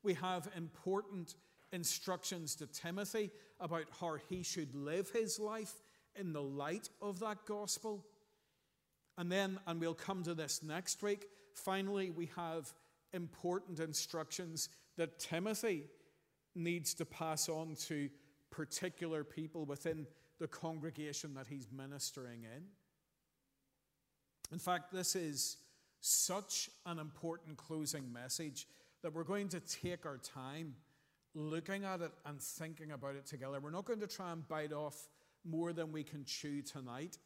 We 0.02 0.14
have 0.14 0.48
important 0.56 1.36
instructions 1.70 2.56
to 2.56 2.66
Timothy 2.66 3.30
about 3.60 3.84
how 4.00 4.16
he 4.28 4.42
should 4.42 4.74
live 4.74 5.10
his 5.10 5.38
life 5.38 5.74
in 6.16 6.32
the 6.32 6.42
light 6.42 6.88
of 7.00 7.20
that 7.20 7.44
gospel. 7.46 8.04
And 9.16 9.30
then, 9.30 9.60
and 9.66 9.80
we'll 9.80 9.94
come 9.94 10.24
to 10.24 10.34
this 10.34 10.62
next 10.62 11.02
week, 11.02 11.26
finally, 11.52 12.10
we 12.10 12.30
have 12.36 12.72
important 13.12 13.80
instructions 13.80 14.70
that 14.96 15.18
Timothy 15.20 15.84
needs 16.58 16.94
to 16.94 17.04
pass 17.04 17.48
on 17.48 17.76
to 17.86 18.08
particular 18.50 19.24
people 19.24 19.64
within 19.64 20.06
the 20.38 20.48
congregation 20.48 21.34
that 21.34 21.46
he's 21.46 21.68
ministering 21.70 22.44
in. 22.44 22.64
In 24.52 24.58
fact, 24.58 24.92
this 24.92 25.14
is 25.14 25.58
such 26.00 26.70
an 26.86 26.98
important 26.98 27.56
closing 27.56 28.12
message 28.12 28.66
that 29.02 29.12
we're 29.12 29.24
going 29.24 29.48
to 29.48 29.60
take 29.60 30.06
our 30.06 30.18
time 30.18 30.74
looking 31.34 31.84
at 31.84 32.00
it 32.00 32.12
and 32.24 32.40
thinking 32.40 32.92
about 32.92 33.14
it 33.14 33.26
together. 33.26 33.60
We're 33.60 33.70
not 33.70 33.84
going 33.84 34.00
to 34.00 34.06
try 34.06 34.32
and 34.32 34.46
bite 34.48 34.72
off 34.72 35.08
more 35.44 35.72
than 35.72 35.92
we 35.92 36.02
can 36.02 36.24
chew 36.24 36.62
tonight, 36.62 37.18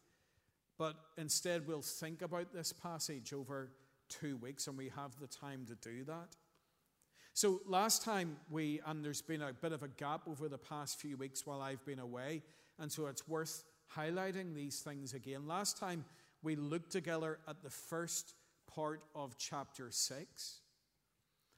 but 0.78 0.96
instead 1.16 1.66
we'll 1.66 1.82
think 1.82 2.22
about 2.22 2.52
this 2.52 2.72
passage 2.72 3.32
over 3.32 3.70
two 4.08 4.36
weeks 4.38 4.66
and 4.66 4.76
we 4.76 4.90
have 4.94 5.18
the 5.20 5.26
time 5.26 5.64
to 5.66 5.74
do 5.76 6.04
that. 6.04 6.36
So, 7.34 7.62
last 7.66 8.04
time 8.04 8.36
we, 8.50 8.80
and 8.86 9.02
there's 9.02 9.22
been 9.22 9.40
a 9.40 9.52
bit 9.54 9.72
of 9.72 9.82
a 9.82 9.88
gap 9.88 10.22
over 10.28 10.48
the 10.48 10.58
past 10.58 11.00
few 11.00 11.16
weeks 11.16 11.46
while 11.46 11.62
I've 11.62 11.84
been 11.86 11.98
away, 11.98 12.42
and 12.78 12.92
so 12.92 13.06
it's 13.06 13.26
worth 13.26 13.64
highlighting 13.96 14.54
these 14.54 14.80
things 14.80 15.14
again. 15.14 15.46
Last 15.46 15.78
time 15.78 16.04
we 16.42 16.56
looked 16.56 16.90
together 16.90 17.38
at 17.48 17.62
the 17.62 17.70
first 17.70 18.34
part 18.66 19.02
of 19.14 19.38
chapter 19.38 19.90
6. 19.90 20.60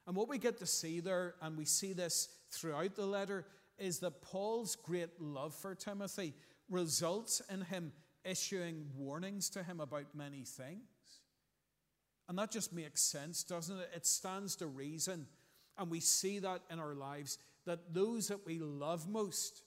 And 0.07 0.15
what 0.15 0.29
we 0.29 0.39
get 0.39 0.59
to 0.59 0.67
see 0.67 1.01
there, 1.01 1.35
and 1.43 1.57
we 1.57 1.65
see 1.65 1.93
this 1.93 2.29
throughout 2.51 2.95
the 2.95 3.07
letter, 3.07 3.47
is 3.79 3.99
that 4.01 4.23
Paul's 4.23 4.77
great 4.77 5.21
love 5.21 5.55
for 5.55 5.75
Timothy 5.75 6.35
results 6.69 7.43
in 7.51 7.63
him 7.63 7.93
issuing 8.25 8.87
warnings 8.97 9.51
to 9.51 9.63
him 9.63 9.81
about 9.81 10.15
many 10.15 10.45
things. 10.45 10.81
And 12.29 12.39
that 12.39 12.51
just 12.51 12.73
makes 12.73 13.03
sense, 13.03 13.43
doesn't 13.43 13.79
it? 13.79 13.91
It 13.95 14.07
stands 14.07 14.57
to 14.57 14.67
reason. 14.67 15.27
And 15.79 15.91
we 15.91 16.01
see 16.01 16.39
that 16.41 16.63
in 16.71 16.79
our 16.79 16.95
lives 16.95 17.39
that 17.67 17.95
those 17.95 18.29
that 18.29 18.47
we 18.47 18.59
love 18.59 19.09
most, 19.09 19.63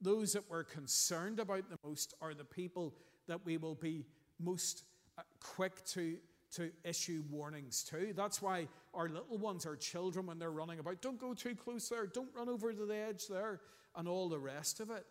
those 0.00 0.32
that 0.32 0.48
we're 0.48 0.64
concerned 0.64 1.40
about 1.40 1.68
the 1.68 1.78
most, 1.84 2.14
are 2.20 2.34
the 2.34 2.44
people 2.44 2.94
that 3.28 3.44
we 3.44 3.56
will 3.56 3.74
be 3.74 4.06
most 4.38 4.84
uh, 5.18 5.22
quick 5.40 5.84
to, 5.84 6.16
to 6.54 6.70
issue 6.84 7.24
warnings 7.30 7.82
to. 7.84 8.12
That's 8.14 8.40
why 8.40 8.68
our 8.94 9.08
little 9.08 9.38
ones, 9.38 9.66
our 9.66 9.76
children, 9.76 10.26
when 10.26 10.38
they're 10.38 10.50
running 10.50 10.78
about, 10.78 11.02
don't 11.02 11.20
go 11.20 11.34
too 11.34 11.54
close 11.54 11.88
there, 11.88 12.06
don't 12.06 12.30
run 12.36 12.48
over 12.48 12.72
to 12.72 12.86
the 12.86 12.96
edge 12.96 13.26
there, 13.28 13.60
and 13.96 14.06
all 14.06 14.28
the 14.28 14.38
rest 14.38 14.80
of 14.80 14.90
it. 14.90 15.04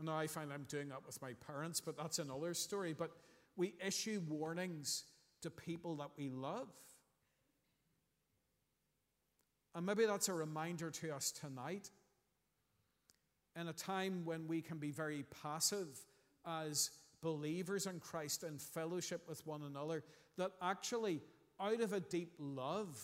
Now, 0.00 0.18
I 0.18 0.26
find 0.26 0.52
I'm 0.52 0.66
doing 0.68 0.88
that 0.90 1.06
with 1.06 1.20
my 1.22 1.32
parents, 1.46 1.80
but 1.80 1.96
that's 1.96 2.18
another 2.18 2.52
story. 2.52 2.92
But 2.92 3.12
we 3.56 3.74
issue 3.84 4.20
warnings 4.28 5.04
to 5.40 5.50
people 5.50 5.96
that 5.96 6.10
we 6.18 6.28
love. 6.28 6.68
And 9.76 9.84
maybe 9.84 10.06
that's 10.06 10.30
a 10.30 10.32
reminder 10.32 10.90
to 10.90 11.14
us 11.14 11.30
tonight 11.30 11.90
in 13.60 13.68
a 13.68 13.74
time 13.74 14.24
when 14.24 14.48
we 14.48 14.62
can 14.62 14.78
be 14.78 14.90
very 14.90 15.26
passive 15.42 16.00
as 16.46 16.90
believers 17.20 17.84
in 17.84 18.00
Christ 18.00 18.42
and 18.42 18.60
fellowship 18.60 19.28
with 19.28 19.46
one 19.46 19.64
another, 19.64 20.02
that 20.38 20.52
actually, 20.62 21.20
out 21.60 21.82
of 21.82 21.92
a 21.92 22.00
deep 22.00 22.32
love 22.38 22.98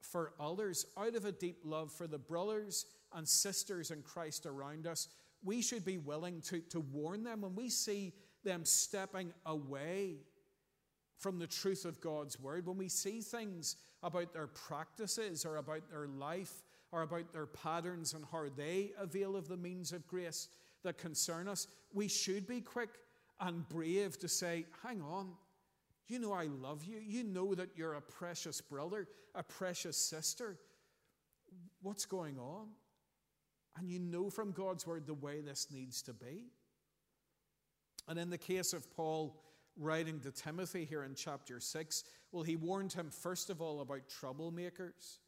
for 0.00 0.32
others, 0.40 0.86
out 0.96 1.14
of 1.14 1.26
a 1.26 1.32
deep 1.32 1.58
love 1.62 1.92
for 1.92 2.06
the 2.06 2.18
brothers 2.18 2.86
and 3.14 3.28
sisters 3.28 3.90
in 3.90 4.00
Christ 4.00 4.46
around 4.46 4.86
us, 4.86 5.08
we 5.44 5.60
should 5.60 5.84
be 5.84 5.98
willing 5.98 6.40
to, 6.42 6.60
to 6.70 6.80
warn 6.80 7.22
them 7.22 7.42
when 7.42 7.54
we 7.54 7.68
see 7.68 8.14
them 8.44 8.64
stepping 8.64 9.30
away 9.44 10.20
from 11.18 11.38
the 11.38 11.46
truth 11.46 11.84
of 11.84 12.00
God's 12.00 12.40
word, 12.40 12.66
when 12.66 12.78
we 12.78 12.88
see 12.88 13.20
things 13.20 13.76
about 14.02 14.32
their 14.32 14.46
practices 14.46 15.44
or 15.44 15.56
about 15.56 15.88
their 15.90 16.06
life 16.06 16.62
or 16.92 17.02
about 17.02 17.32
their 17.32 17.46
patterns 17.46 18.14
and 18.14 18.24
how 18.30 18.44
they 18.56 18.92
avail 18.98 19.36
of 19.36 19.48
the 19.48 19.56
means 19.56 19.92
of 19.92 20.06
grace 20.06 20.48
that 20.82 20.98
concern 20.98 21.46
us, 21.46 21.66
we 21.92 22.08
should 22.08 22.46
be 22.46 22.60
quick 22.60 22.90
and 23.40 23.68
brave 23.68 24.18
to 24.18 24.28
say, 24.28 24.66
Hang 24.82 25.02
on, 25.02 25.32
you 26.10 26.18
know 26.18 26.32
I 26.32 26.46
love 26.46 26.84
you. 26.84 26.98
You 26.98 27.22
know 27.22 27.54
that 27.54 27.70
you're 27.76 27.94
a 27.94 28.00
precious 28.00 28.60
brother, 28.60 29.06
a 29.34 29.42
precious 29.42 29.96
sister. 29.96 30.58
What's 31.82 32.04
going 32.04 32.38
on? 32.38 32.66
And 33.78 33.88
you 33.88 34.00
know 34.00 34.28
from 34.28 34.50
God's 34.50 34.86
word 34.86 35.06
the 35.06 35.14
way 35.14 35.40
this 35.40 35.68
needs 35.70 36.02
to 36.02 36.12
be. 36.12 36.50
And 38.08 38.18
in 38.18 38.28
the 38.28 38.38
case 38.38 38.72
of 38.72 38.90
Paul 38.96 39.40
writing 39.76 40.20
to 40.20 40.30
Timothy 40.30 40.84
here 40.84 41.04
in 41.04 41.14
chapter 41.14 41.60
6, 41.60 42.04
well, 42.32 42.42
he 42.42 42.56
warned 42.56 42.92
him 42.92 43.10
first 43.10 43.50
of 43.50 43.60
all 43.60 43.80
about 43.80 44.08
troublemakers 44.08 45.18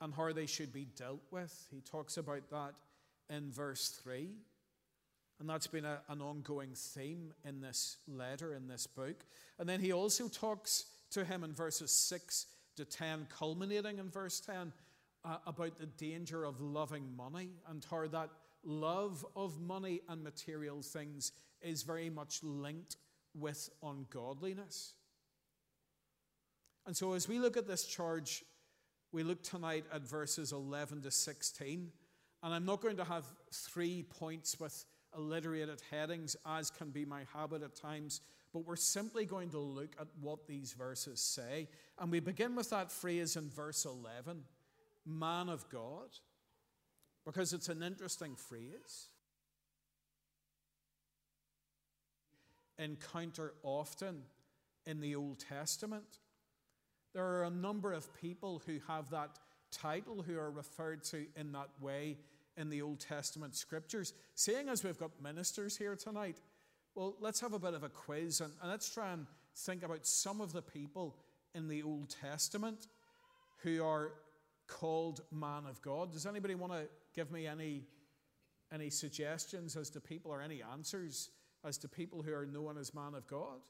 and 0.00 0.14
how 0.14 0.32
they 0.32 0.46
should 0.46 0.72
be 0.72 0.86
dealt 0.96 1.22
with. 1.30 1.66
He 1.70 1.80
talks 1.80 2.16
about 2.16 2.50
that 2.50 2.74
in 3.30 3.50
verse 3.50 3.88
3. 4.02 4.30
And 5.40 5.48
that's 5.48 5.66
been 5.66 5.84
a, 5.84 6.00
an 6.08 6.20
ongoing 6.20 6.70
theme 6.74 7.32
in 7.44 7.60
this 7.60 7.98
letter, 8.08 8.54
in 8.54 8.66
this 8.66 8.86
book. 8.86 9.24
And 9.58 9.68
then 9.68 9.80
he 9.80 9.92
also 9.92 10.28
talks 10.28 10.86
to 11.10 11.24
him 11.24 11.44
in 11.44 11.52
verses 11.52 11.90
6 11.90 12.46
to 12.76 12.84
10, 12.84 13.28
culminating 13.30 13.98
in 13.98 14.10
verse 14.10 14.40
10, 14.40 14.72
uh, 15.24 15.36
about 15.46 15.78
the 15.78 15.86
danger 15.86 16.44
of 16.44 16.60
loving 16.60 17.16
money 17.16 17.50
and 17.68 17.84
how 17.90 18.06
that 18.08 18.30
love 18.64 19.24
of 19.36 19.60
money 19.60 20.00
and 20.08 20.22
material 20.22 20.82
things 20.82 21.32
is 21.60 21.82
very 21.82 22.10
much 22.10 22.42
linked 22.42 22.96
with 23.34 23.70
ungodliness. 23.82 24.94
And 26.86 26.96
so, 26.96 27.12
as 27.12 27.28
we 27.28 27.38
look 27.38 27.56
at 27.56 27.66
this 27.66 27.84
charge, 27.84 28.44
we 29.12 29.22
look 29.22 29.42
tonight 29.42 29.84
at 29.92 30.02
verses 30.02 30.52
11 30.52 31.02
to 31.02 31.10
16. 31.10 31.90
And 32.42 32.54
I'm 32.54 32.64
not 32.64 32.80
going 32.80 32.96
to 32.96 33.04
have 33.04 33.24
three 33.52 34.04
points 34.04 34.60
with 34.60 34.84
alliterated 35.14 35.82
headings, 35.90 36.36
as 36.46 36.70
can 36.70 36.90
be 36.90 37.04
my 37.04 37.22
habit 37.32 37.62
at 37.62 37.74
times, 37.74 38.20
but 38.52 38.64
we're 38.66 38.76
simply 38.76 39.24
going 39.24 39.50
to 39.50 39.58
look 39.58 39.94
at 40.00 40.06
what 40.20 40.46
these 40.46 40.72
verses 40.72 41.20
say. 41.20 41.68
And 41.98 42.10
we 42.10 42.20
begin 42.20 42.54
with 42.54 42.70
that 42.70 42.92
phrase 42.92 43.36
in 43.36 43.50
verse 43.50 43.84
11 43.84 44.44
man 45.04 45.48
of 45.48 45.68
God, 45.70 46.08
because 47.24 47.52
it's 47.52 47.68
an 47.68 47.82
interesting 47.82 48.36
phrase. 48.36 49.08
Encounter 52.78 53.54
often 53.62 54.22
in 54.86 55.00
the 55.00 55.14
Old 55.14 55.38
Testament. 55.40 56.18
There 57.14 57.24
are 57.24 57.44
a 57.44 57.50
number 57.50 57.92
of 57.92 58.14
people 58.20 58.62
who 58.66 58.78
have 58.86 59.10
that 59.10 59.38
title 59.70 60.22
who 60.22 60.38
are 60.38 60.50
referred 60.50 61.02
to 61.04 61.26
in 61.36 61.52
that 61.52 61.68
way 61.80 62.16
in 62.56 62.70
the 62.70 62.82
Old 62.82 63.00
Testament 63.00 63.54
scriptures. 63.54 64.14
Seeing 64.34 64.68
as 64.68 64.84
we've 64.84 64.98
got 64.98 65.10
ministers 65.22 65.76
here 65.76 65.96
tonight, 65.96 66.40
well, 66.94 67.16
let's 67.20 67.40
have 67.40 67.52
a 67.52 67.58
bit 67.58 67.74
of 67.74 67.84
a 67.84 67.88
quiz 67.88 68.40
and, 68.40 68.52
and 68.60 68.70
let's 68.70 68.92
try 68.92 69.12
and 69.12 69.26
think 69.54 69.82
about 69.82 70.06
some 70.06 70.40
of 70.40 70.52
the 70.52 70.62
people 70.62 71.16
in 71.54 71.68
the 71.68 71.82
Old 71.82 72.10
Testament 72.10 72.88
who 73.62 73.84
are 73.84 74.12
called 74.66 75.22
man 75.30 75.64
of 75.68 75.80
God. 75.82 76.12
Does 76.12 76.26
anybody 76.26 76.54
want 76.54 76.72
to 76.72 76.88
give 77.14 77.30
me 77.30 77.46
any, 77.46 77.84
any 78.72 78.90
suggestions 78.90 79.76
as 79.76 79.90
to 79.90 80.00
people 80.00 80.30
or 80.30 80.42
any 80.42 80.62
answers 80.62 81.30
as 81.68 81.78
to 81.78 81.88
people 81.88 82.22
who 82.22 82.32
are 82.32 82.46
known 82.46 82.78
as 82.78 82.94
man 82.94 83.14
of 83.14 83.26
God 83.26 83.60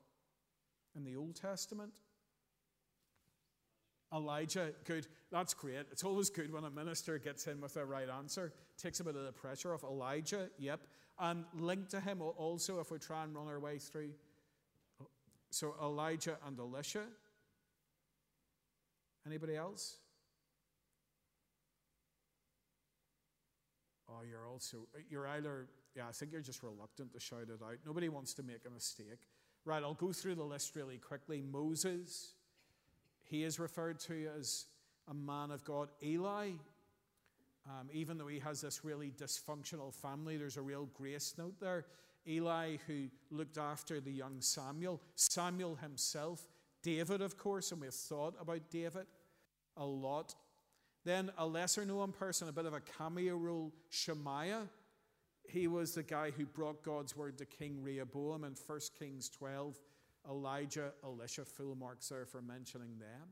in 0.97 1.05
the 1.05 1.17
Old 1.17 1.35
Testament? 1.35 1.93
Elijah, 4.15 4.73
good. 4.85 5.07
That's 5.31 5.53
great. 5.53 5.87
It's 5.93 6.05
always 6.05 6.31
good 6.31 6.51
when 6.51 6.65
a 6.65 6.71
minister 6.71 7.19
gets 7.19 7.47
in 7.47 7.61
with 7.61 7.75
the 7.75 7.85
right 7.85 8.09
answer. 8.09 8.55
Takes 8.79 9.01
a 9.01 9.05
bit 9.05 9.17
of 9.17 9.25
the 9.25 9.33
pressure 9.33 9.75
off. 9.75 9.85
Elijah, 9.85 10.49
yep. 10.59 10.81
And 11.19 11.45
linked 11.55 11.91
to 11.91 12.01
him 12.01 12.23
also, 12.23 12.81
if 12.81 12.91
we 12.91 12.99
try 12.99 13.25
and 13.25 13.35
run 13.35 13.49
our 13.49 13.61
way 13.61 13.79
through. 13.79 14.13
So 15.51 15.75
Elijah 15.83 16.39
and 16.47 16.59
Elisha. 16.59 17.03
Anybody 19.27 19.57
else? 19.57 19.97
Oh, 24.09 24.23
you're 24.27 24.47
also, 24.47 24.79
you're 25.11 25.27
either, 25.29 25.67
yeah, 25.99 26.09
I 26.09 26.13
think 26.13 26.31
you're 26.33 26.41
just 26.41 26.63
reluctant 26.63 27.13
to 27.13 27.21
shout 27.21 27.49
it 27.49 27.61
out. 27.63 27.77
Nobody 27.85 28.09
wants 28.09 28.33
to 28.35 28.43
make 28.45 28.61
a 28.67 28.71
mistake. 28.71 29.27
Right, 29.65 29.83
I'll 29.83 29.95
go 29.95 30.13
through 30.13 30.37
the 30.37 30.45
list 30.45 30.77
really 30.77 30.97
quickly. 30.97 31.43
Moses. 31.43 32.35
He 33.25 33.43
is 33.43 33.59
referred 33.59 33.99
to 34.01 34.29
as 34.39 34.67
a 35.09 35.15
man 35.15 35.51
of 35.51 35.65
God. 35.65 35.89
Eli, 36.03 36.53
Um, 37.69 37.89
even 37.93 38.17
though 38.17 38.29
he 38.29 38.39
has 38.39 38.63
this 38.63 38.83
really 38.83 39.11
dysfunctional 39.11 39.93
family, 39.93 40.39
there's 40.39 40.57
a 40.57 40.63
real 40.63 40.89
grace 40.95 41.35
note 41.37 41.61
there. 41.61 41.85
Eli, 42.27 42.77
who 42.87 43.09
looked 43.31 43.59
after 43.59 44.01
the 44.01 44.13
young 44.13 44.41
Samuel, 44.41 45.03
Samuel 45.17 45.77
himself, 45.77 46.49
David, 46.83 47.21
of 47.21 47.37
course, 47.37 47.73
and 47.73 47.81
we've 47.81 47.93
thought 47.93 48.35
about 48.41 48.71
David 48.71 49.07
a 49.77 49.85
lot. 49.85 50.35
Then 51.05 51.31
a 51.37 51.47
lesser 51.47 51.85
known 51.85 52.13
person, 52.13 52.49
a 52.49 52.53
bit 52.53 52.65
of 52.65 52.73
a 52.73 52.81
cameo 52.81 53.37
role, 53.37 53.75
Shemaiah. 53.91 54.69
He 55.49 55.67
was 55.67 55.95
the 55.95 56.03
guy 56.03 56.31
who 56.31 56.45
brought 56.45 56.83
God's 56.83 57.17
word 57.17 57.39
to 57.39 57.47
King 57.47 57.83
Rehoboam 57.83 58.45
in 58.45 58.55
1 58.67 58.81
Kings 58.99 59.31
12. 59.31 59.79
Elijah, 60.29 60.93
Elisha, 61.03 61.45
full 61.45 61.75
marks 61.75 62.11
there 62.11 62.27
for 62.27 62.43
mentioning 62.43 62.99
them. 62.99 63.29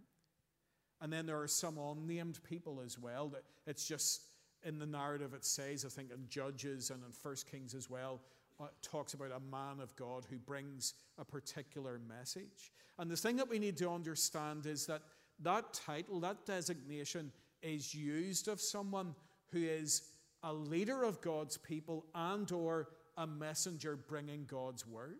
And 1.02 1.12
then 1.12 1.26
there 1.26 1.38
are 1.38 1.48
some 1.48 1.76
unnamed 1.76 2.40
people 2.42 2.80
as 2.82 2.98
well. 2.98 3.28
That 3.28 3.42
it's 3.66 3.86
just 3.86 4.22
in 4.64 4.78
the 4.78 4.86
narrative 4.86 5.34
it 5.34 5.44
says, 5.44 5.84
I 5.84 5.88
think 5.88 6.10
in 6.10 6.26
Judges 6.28 6.90
and 6.90 7.04
in 7.04 7.12
First 7.12 7.50
Kings 7.50 7.74
as 7.74 7.90
well, 7.90 8.20
uh, 8.58 8.68
talks 8.80 9.12
about 9.12 9.32
a 9.32 9.40
man 9.40 9.80
of 9.82 9.94
God 9.96 10.24
who 10.30 10.38
brings 10.38 10.94
a 11.18 11.24
particular 11.24 12.00
message. 12.08 12.72
And 12.98 13.10
the 13.10 13.16
thing 13.16 13.36
that 13.36 13.48
we 13.48 13.58
need 13.58 13.76
to 13.76 13.90
understand 13.90 14.64
is 14.64 14.86
that 14.86 15.02
that 15.40 15.74
title, 15.74 16.18
that 16.20 16.46
designation, 16.46 17.30
is 17.60 17.94
used 17.94 18.48
of 18.48 18.58
someone 18.58 19.14
who 19.52 19.62
is 19.62 20.02
a 20.42 20.52
leader 20.52 21.02
of 21.02 21.20
God's 21.20 21.56
people 21.56 22.06
and 22.14 22.50
or 22.52 22.88
a 23.16 23.26
messenger 23.26 23.96
bringing 23.96 24.44
God's 24.44 24.86
word. 24.86 25.18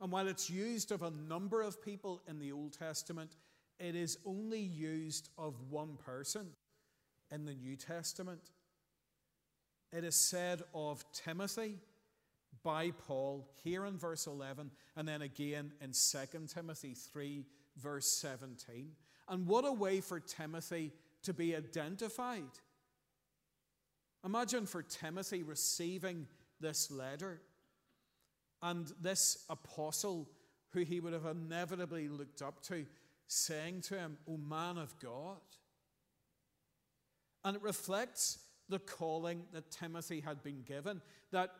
And 0.00 0.12
while 0.12 0.28
it's 0.28 0.48
used 0.48 0.92
of 0.92 1.02
a 1.02 1.10
number 1.10 1.60
of 1.60 1.82
people 1.82 2.22
in 2.28 2.38
the 2.38 2.52
Old 2.52 2.72
Testament, 2.72 3.36
it 3.80 3.96
is 3.96 4.18
only 4.24 4.60
used 4.60 5.30
of 5.36 5.54
one 5.70 5.96
person 5.96 6.48
in 7.32 7.44
the 7.44 7.54
New 7.54 7.76
Testament. 7.76 8.50
It 9.92 10.04
is 10.04 10.14
said 10.14 10.62
of 10.74 11.04
Timothy 11.12 11.78
by 12.62 12.92
Paul 13.06 13.48
here 13.62 13.86
in 13.86 13.96
verse 13.96 14.26
11, 14.26 14.70
and 14.96 15.08
then 15.08 15.22
again 15.22 15.72
in 15.80 15.92
2 15.92 16.46
Timothy 16.46 16.94
3, 16.94 17.44
verse 17.76 18.10
17. 18.12 18.90
And 19.28 19.46
what 19.46 19.64
a 19.66 19.72
way 19.72 20.00
for 20.00 20.20
Timothy 20.20 20.92
to 21.22 21.32
be 21.32 21.56
identified. 21.56 22.50
Imagine 24.24 24.66
for 24.66 24.82
Timothy 24.82 25.42
receiving 25.42 26.26
this 26.60 26.90
letter 26.90 27.40
and 28.62 28.92
this 29.00 29.44
apostle, 29.48 30.28
who 30.70 30.80
he 30.80 31.00
would 31.00 31.12
have 31.12 31.26
inevitably 31.26 32.08
looked 32.08 32.42
up 32.42 32.60
to, 32.62 32.84
saying 33.28 33.82
to 33.82 33.96
him, 33.96 34.18
O 34.28 34.36
man 34.36 34.78
of 34.78 34.98
God. 34.98 35.38
And 37.44 37.56
it 37.56 37.62
reflects 37.62 38.38
the 38.68 38.80
calling 38.80 39.44
that 39.52 39.70
Timothy 39.70 40.20
had 40.20 40.42
been 40.42 40.62
given. 40.62 41.00
That 41.30 41.50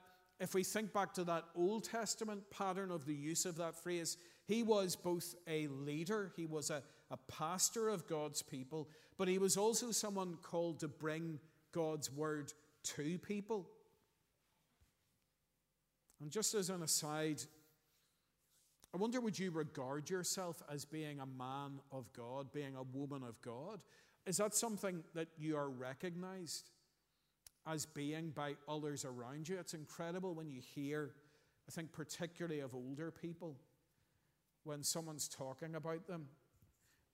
if 0.41 0.55
we 0.55 0.65
think 0.65 0.93
back 0.93 1.15
to 1.15 1.25
that 1.25 1.45
Old 1.55 1.85
Testament 1.85 2.51
pattern 2.51 2.91
of 2.91 3.07
the 3.07 3.15
use 3.15 3.45
of 3.45 3.57
that 3.57 3.77
phrase, 3.77 4.17
he 4.47 4.63
was 4.63 4.97
both 4.97 5.35
a 5.47 5.67
leader, 5.69 6.33
he 6.37 6.47
was 6.47 6.71
a, 6.71 6.83
a 7.11 7.17
pastor 7.17 7.89
of 7.89 8.07
God's 8.07 8.43
people, 8.43 8.89
but 9.17 9.29
he 9.29 9.39
was 9.39 9.57
also 9.57 9.91
someone 9.91 10.37
called 10.43 10.81
to 10.81 10.89
bring 10.89 11.39
God's 11.73 12.11
word 12.11 12.53
to 12.85 13.19
people. 13.19 13.69
And 16.21 16.31
just 16.31 16.55
as 16.55 16.71
an 16.71 16.83
aside, 16.83 17.43
I 18.95 18.97
wonder 18.97 19.21
would 19.21 19.39
you 19.39 19.51
regard 19.51 20.11
yourself 20.11 20.63
as 20.73 20.85
being 20.85 21.21
a 21.21 21.27
man 21.27 21.81
of 21.93 22.13
God, 22.13 22.53
being 22.53 22.75
a 22.75 22.83
woman 22.83 23.23
of 23.23 23.41
God? 23.43 23.81
Is 24.27 24.39
that 24.39 24.55
something 24.55 25.05
that 25.15 25.29
you 25.39 25.57
are 25.57 25.71
recognized 25.71 26.71
as 27.67 27.87
being 27.87 28.31
by 28.31 28.57
others 28.69 29.05
around 29.05 29.49
you? 29.49 29.59
It's 29.59 29.75
incredible 29.75 30.35
when 30.35 30.51
you 30.51 30.61
hear, 30.61 31.13
I 31.69 31.73
think, 31.73 31.93
particularly 31.93 32.61
of 32.61 32.75
older 32.75 33.11
people, 33.11 33.57
when 34.65 34.83
someone's 34.83 35.29
talking 35.29 35.75
about 35.75 36.07
them 36.07 36.27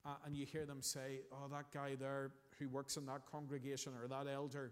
uh, 0.05 0.15
and 0.25 0.35
you 0.35 0.45
hear 0.45 0.65
them 0.65 0.81
say, 0.81 1.21
Oh, 1.31 1.47
that 1.51 1.71
guy 1.73 1.95
there 1.95 2.31
who 2.59 2.69
works 2.69 2.97
in 2.97 3.05
that 3.07 3.25
congregation 3.31 3.93
or 4.01 4.07
that 4.07 4.27
elder 4.31 4.71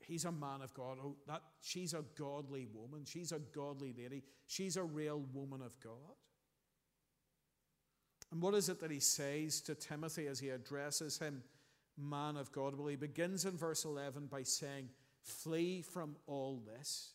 He's 0.00 0.24
a 0.24 0.32
man 0.32 0.62
of 0.62 0.72
God. 0.74 0.98
Oh, 1.02 1.16
that, 1.26 1.42
she's 1.60 1.94
a 1.94 2.04
godly 2.18 2.66
woman. 2.72 3.04
She's 3.04 3.32
a 3.32 3.38
godly 3.38 3.94
lady. 3.96 4.22
She's 4.46 4.76
a 4.76 4.84
real 4.84 5.24
woman 5.32 5.62
of 5.62 5.78
God. 5.80 5.92
And 8.32 8.42
what 8.42 8.54
is 8.54 8.68
it 8.68 8.80
that 8.80 8.90
he 8.90 9.00
says 9.00 9.60
to 9.62 9.74
Timothy 9.74 10.26
as 10.26 10.40
he 10.40 10.50
addresses 10.50 11.18
him, 11.18 11.42
man 11.96 12.36
of 12.36 12.52
God? 12.52 12.74
Well, 12.76 12.88
he 12.88 12.96
begins 12.96 13.44
in 13.44 13.56
verse 13.56 13.84
11 13.84 14.26
by 14.26 14.42
saying, 14.42 14.88
Flee 15.22 15.82
from 15.82 16.16
all 16.26 16.62
this. 16.64 17.12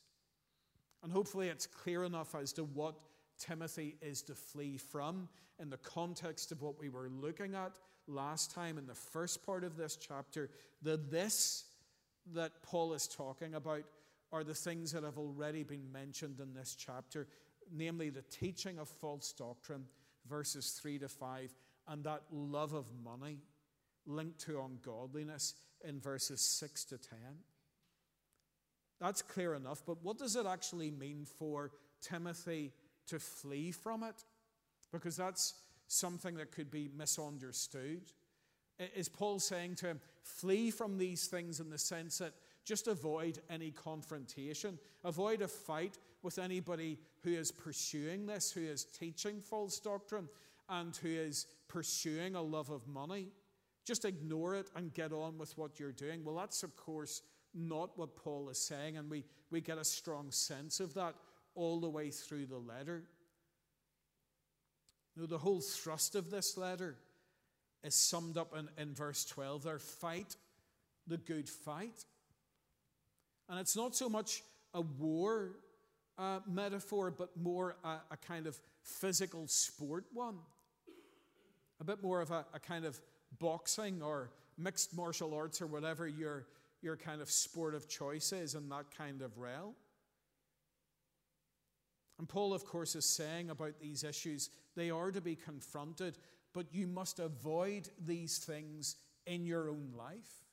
And 1.04 1.12
hopefully 1.12 1.47
it's 1.47 1.67
clear 1.67 2.04
enough 2.04 2.36
as 2.36 2.54
to 2.54 2.63
what 2.63 2.95
Timothy 3.41 3.95
is 4.01 4.21
to 4.23 4.36
flee 4.36 4.77
from 4.77 5.27
in 5.60 5.69
the 5.69 5.77
context 5.77 6.51
of 6.51 6.62
what 6.62 6.80
we 6.80 6.89
were 6.89 7.10
looking 7.10 7.56
at 7.56 7.73
last 8.08 8.51
time 8.51 8.77
in 8.77 8.86
the 8.86 8.95
first 8.95 9.45
part 9.45 9.63
of 9.63 9.77
this 9.77 9.95
chapter. 9.95 10.49
The 10.82 10.97
this 10.97 11.65
that 12.34 12.62
Paul 12.63 12.93
is 12.93 13.08
talking 13.08 13.56
about 13.56 13.84
are 14.32 14.43
the 14.43 14.54
things 14.54 14.91
that 14.91 15.04
have 15.04 15.17
already 15.17 15.63
been 15.63 15.91
mentioned 15.91 16.39
in 16.39 16.54
this 16.54 16.75
chapter, 16.75 17.27
namely 17.71 18.10
the 18.10 18.21
teaching 18.21 18.80
of 18.80 18.88
false 18.88 19.34
doctrine, 19.34 19.86
verses 20.30 20.80
3 20.82 20.99
to 20.99 21.10
5, 21.10 21.54
and 21.88 22.04
that 22.04 22.21
love 22.32 22.73
of 22.73 22.86
money 23.04 23.39
linked 24.06 24.39
to 24.41 24.62
ungodliness 24.62 25.56
in 25.84 25.99
verses 25.99 26.41
6 26.41 26.86
to 26.86 26.97
10. 26.97 27.17
That's 28.99 29.21
clear 29.23 29.56
enough, 29.56 29.82
but 29.86 30.04
what 30.04 30.19
does 30.19 30.36
it 30.36 30.45
actually 30.45 30.91
mean 30.91 31.25
for 31.25 31.71
Timothy 32.01 32.71
to 33.12 33.19
flee 33.19 33.71
from 33.71 34.04
it? 34.04 34.24
Because 34.91 35.15
that's 35.15 35.54
something 35.88 36.36
that 36.36 36.52
could 36.52 36.71
be 36.71 36.89
misunderstood. 36.97 38.02
Is 38.95 39.10
Paul 39.10 39.39
saying 39.39 39.76
to 39.76 39.88
him, 39.88 40.00
flee 40.24 40.71
from 40.71 40.97
these 40.97 41.28
things 41.28 41.60
in 41.60 41.69
the 41.69 41.78
sense 41.78 42.17
that 42.17 42.34
just 42.65 42.88
avoid 42.88 43.39
any 43.50 43.71
confrontation, 43.71 44.80
avoid 45.04 45.41
a 45.41 45.47
fight 45.47 45.97
with 46.24 46.39
anybody 46.39 46.97
who 47.24 47.32
is 47.32 47.52
pursuing 47.52 48.26
this, 48.26 48.52
who 48.52 48.62
is 48.62 48.86
teaching 48.86 49.39
false 49.39 49.80
doctrine, 49.80 50.28
and 50.69 50.95
who 50.97 51.10
is 51.10 51.47
pursuing 51.67 52.36
a 52.36 52.41
love 52.41 52.69
of 52.69 52.88
money? 52.88 53.28
Just 53.86 54.06
ignore 54.06 54.56
it 54.56 54.69
and 54.76 54.93
get 54.93 55.12
on 55.12 55.38
with 55.38 55.58
what 55.58 55.80
you're 55.80 55.91
doing. 55.91 56.24
Well, 56.24 56.36
that's, 56.36 56.63
of 56.63 56.76
course, 56.76 57.24
not 57.54 57.97
what 57.97 58.15
Paul 58.15 58.50
is 58.50 58.60
saying, 58.60 58.97
and 58.97 59.10
we, 59.10 59.26
we 59.50 59.60
get 59.62 59.78
a 59.78 59.84
strong 59.84 60.32
sense 60.32 60.80
of 60.80 60.93
that 60.93 61.15
all 61.55 61.79
the 61.79 61.89
way 61.89 62.09
through 62.09 62.45
the 62.45 62.57
letter. 62.57 63.03
Know, 65.17 65.25
the 65.25 65.37
whole 65.37 65.61
thrust 65.61 66.15
of 66.15 66.31
this 66.31 66.57
letter 66.57 66.95
is 67.83 67.95
summed 67.95 68.37
up 68.37 68.55
in, 68.57 68.69
in 68.81 68.93
verse 68.93 69.25
12 69.25 69.63
there 69.63 69.79
fight 69.79 70.35
the 71.07 71.17
good 71.17 71.49
fight. 71.49 72.05
And 73.49 73.59
it's 73.59 73.75
not 73.75 73.95
so 73.95 74.07
much 74.07 74.43
a 74.73 74.81
war 74.81 75.57
uh, 76.17 76.39
metaphor, 76.47 77.11
but 77.11 77.35
more 77.35 77.75
a, 77.83 77.97
a, 78.11 78.17
kind 78.17 78.47
of 78.47 78.57
physical 78.83 79.47
sport 79.47 80.05
one. 80.13 80.35
A 81.79 81.83
bit 81.83 82.01
more 82.01 82.21
of 82.21 82.31
a, 82.31 82.45
a, 82.53 82.59
kind 82.59 82.85
of 82.85 82.99
boxing 83.39 84.01
or 84.01 84.29
mixed 84.57 84.95
martial 84.95 85.33
arts 85.33 85.61
or 85.61 85.67
whatever 85.67 86.07
your, 86.07 86.45
your 86.81 86.95
kind 86.95 87.21
of 87.21 87.29
sport 87.29 87.73
of 87.73 87.89
choice 87.89 88.31
is 88.31 88.55
in 88.55 88.69
that 88.69 88.85
kind 88.95 89.21
of 89.21 89.37
realm. 89.37 89.73
And 92.21 92.29
Paul, 92.29 92.53
of 92.53 92.63
course, 92.63 92.95
is 92.95 93.03
saying 93.03 93.49
about 93.49 93.81
these 93.81 94.05
issues, 94.05 94.51
they 94.77 94.91
are 94.91 95.12
to 95.12 95.19
be 95.19 95.36
confronted 95.36 96.17
but 96.53 96.73
you 96.73 96.88
must 96.88 97.19
avoid 97.19 97.89
these 98.05 98.38
things 98.38 98.95
in 99.25 99.45
your 99.45 99.69
own 99.69 99.93
life. 99.97 100.43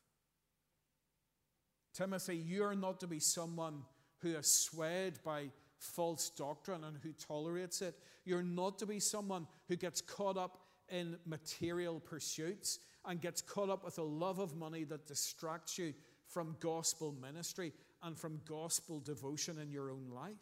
Timothy, 1.95 2.37
you 2.37 2.63
are 2.65 2.77
not 2.77 3.01
to 3.01 3.07
be 3.07 3.19
someone 3.19 3.83
who 4.19 4.35
is 4.37 4.51
swayed 4.51 5.15
by 5.25 5.49
false 5.79 6.31
doctrine 6.31 6.85
and 6.85 6.97
who 7.03 7.13
tolerates 7.13 7.83
it. 7.83 7.99
You're 8.25 8.43
not 8.43 8.79
to 8.79 8.87
be 8.87 9.01
someone 9.01 9.47
who 9.69 9.77
gets 9.77 10.01
caught 10.01 10.37
up 10.37 10.61
in 10.89 11.17
material 11.27 12.01
pursuits 12.01 12.79
and 13.05 13.21
gets 13.21 13.43
caught 13.43 13.71
up 13.71 13.85
with 13.85 13.99
a 13.99 14.03
love 14.03 14.39
of 14.39 14.57
money 14.57 14.85
that 14.85 15.07
distracts 15.07 15.79
you 15.79 15.95
from 16.27 16.57
gospel 16.61 17.15
ministry 17.21 17.73
and 18.03 18.17
from 18.17 18.41
gospel 18.49 19.01
devotion 19.01 19.59
in 19.59 19.71
your 19.71 19.91
own 19.91 20.09
life. 20.15 20.37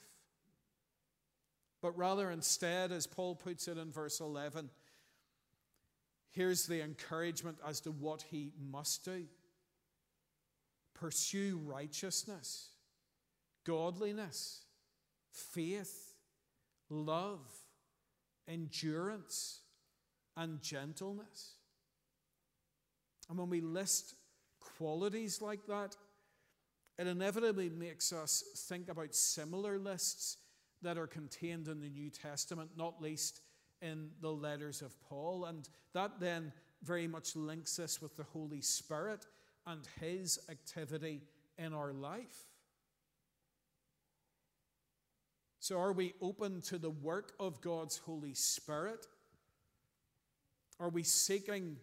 But 1.83 1.97
rather, 1.97 2.31
instead, 2.31 2.91
as 2.91 3.07
Paul 3.07 3.35
puts 3.35 3.69
it 3.69 3.79
in 3.79 3.93
verse 3.93 4.21
11, 4.21 4.71
Here's 6.37 6.67
the 6.67 6.83
encouragement 6.83 7.57
as 7.67 7.81
to 7.81 7.91
what 7.91 8.21
he 8.31 8.53
must 8.71 9.07
do 9.07 9.25
pursue 10.93 11.59
righteousness, 11.65 12.69
godliness, 13.65 14.65
faith, 15.33 16.13
love, 16.91 17.41
endurance, 18.47 19.61
and 20.37 20.61
gentleness. 20.61 21.55
And 23.31 23.39
when 23.39 23.49
we 23.49 23.63
list 23.63 24.15
qualities 24.61 25.41
like 25.41 25.67
that, 25.69 25.97
it 26.99 27.07
inevitably 27.07 27.71
makes 27.71 28.13
us 28.13 28.45
think 28.69 28.91
about 28.91 29.15
similar 29.15 29.79
lists 29.79 30.37
that 30.83 30.99
are 30.99 31.07
contained 31.07 31.69
in 31.69 31.81
the 31.81 31.89
New 31.89 32.11
Testament, 32.11 32.71
not 32.77 33.01
least 33.01 33.41
in 33.83 34.11
the 34.21 34.31
letters 34.31 34.83
of 34.83 35.01
Paul. 35.09 35.45
And 35.47 35.69
that 35.93 36.21
then 36.21 36.53
very 36.83 37.07
much 37.07 37.37
links 37.37 37.79
us 37.79 38.01
with 38.01 38.17
the 38.17 38.25
Holy 38.25 38.61
Spirit 38.61 39.27
and 39.67 39.81
His 40.01 40.39
activity 40.51 41.23
in 41.59 41.73
our 41.73 41.93
life. 41.93 42.47
So, 45.59 45.81
are 45.81 45.93
we 45.93 46.15
open 46.21 46.61
to 46.63 46.79
the 46.79 46.91
work 46.91 47.33
of 47.41 47.61
God's 47.61 47.99
Holy 47.99 48.35
Spirit? 48.35 49.07
Are 50.79 50.91
we 50.91 51.03
seeking 51.03 51.77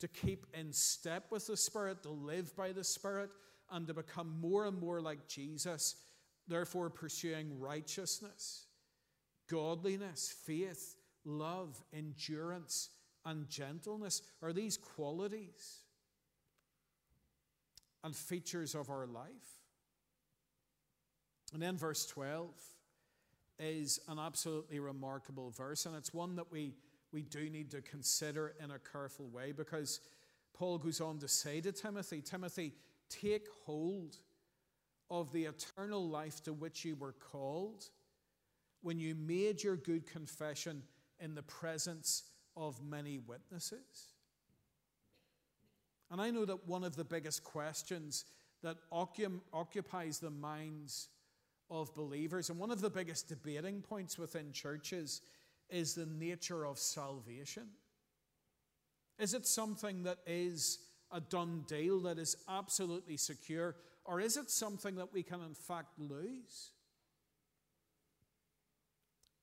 to 0.00 0.08
keep 0.08 0.46
in 0.54 0.72
step 0.72 1.26
with 1.30 1.46
the 1.46 1.56
Spirit, 1.56 2.02
to 2.02 2.10
live 2.10 2.56
by 2.56 2.72
the 2.72 2.84
Spirit, 2.84 3.30
and 3.70 3.86
to 3.86 3.94
become 3.94 4.40
more 4.40 4.66
and 4.66 4.80
more 4.80 5.00
like 5.00 5.28
Jesus, 5.28 5.96
therefore 6.48 6.90
pursuing 6.90 7.58
righteousness, 7.60 8.66
godliness, 9.48 10.34
faith, 10.46 10.96
love, 11.24 11.82
endurance, 11.92 12.90
and 13.24 13.48
gentleness? 13.48 14.22
Are 14.42 14.52
these 14.52 14.76
qualities 14.76 15.82
and 18.02 18.16
features 18.16 18.74
of 18.74 18.90
our 18.90 19.06
life? 19.06 19.58
And 21.52 21.62
then 21.62 21.76
verse 21.76 22.06
12 22.06 22.50
is 23.58 23.98
an 24.08 24.18
absolutely 24.18 24.78
remarkable 24.78 25.50
verse, 25.50 25.86
and 25.86 25.96
it's 25.96 26.14
one 26.14 26.36
that 26.36 26.50
we, 26.52 26.74
we 27.12 27.22
do 27.22 27.50
need 27.50 27.70
to 27.72 27.80
consider 27.80 28.54
in 28.62 28.70
a 28.70 28.78
careful 28.78 29.28
way 29.28 29.52
because 29.52 30.00
Paul 30.54 30.78
goes 30.78 31.00
on 31.00 31.18
to 31.18 31.28
say 31.28 31.60
to 31.60 31.72
Timothy, 31.72 32.20
Timothy, 32.20 32.74
take 33.08 33.46
hold 33.64 34.18
of 35.10 35.32
the 35.32 35.44
eternal 35.44 36.08
life 36.08 36.42
to 36.44 36.52
which 36.52 36.84
you 36.84 36.94
were 36.96 37.14
called 37.32 37.84
when 38.82 38.98
you 38.98 39.14
made 39.14 39.62
your 39.62 39.76
good 39.76 40.06
confession 40.06 40.82
in 41.20 41.34
the 41.34 41.42
presence 41.42 42.24
of 42.56 42.82
many 42.82 43.18
witnesses. 43.18 44.12
And 46.10 46.20
I 46.20 46.30
know 46.30 46.44
that 46.44 46.66
one 46.68 46.84
of 46.84 46.96
the 46.96 47.04
biggest 47.04 47.44
questions 47.44 48.24
that 48.62 48.76
occupies 48.90 50.18
the 50.18 50.30
minds 50.30 51.08
of 51.70 51.94
believers, 51.94 52.50
and 52.50 52.58
one 52.58 52.70
of 52.70 52.80
the 52.80 52.90
biggest 52.90 53.28
debating 53.28 53.82
points 53.82 54.18
within 54.18 54.52
churches, 54.52 55.20
is 55.68 55.94
the 55.94 56.06
nature 56.06 56.64
of 56.66 56.78
salvation. 56.78 57.68
Is 59.18 59.34
it 59.34 59.46
something 59.46 60.04
that 60.04 60.18
is 60.26 60.78
a 61.12 61.20
done 61.20 61.64
deal, 61.66 62.00
that 62.00 62.18
is 62.18 62.36
absolutely 62.48 63.16
secure, 63.16 63.76
or 64.08 64.22
is 64.22 64.38
it 64.38 64.50
something 64.50 64.94
that 64.94 65.12
we 65.12 65.22
can 65.22 65.42
in 65.42 65.52
fact 65.52 65.98
lose? 65.98 66.70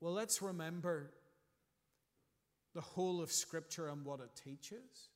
Well, 0.02 0.12
let's 0.12 0.42
remember 0.42 1.12
the 2.74 2.82
whole 2.82 3.22
of 3.22 3.32
Scripture 3.32 3.88
and 3.90 4.04
what 4.04 4.22
it 4.22 4.32
teaches. 4.44 5.10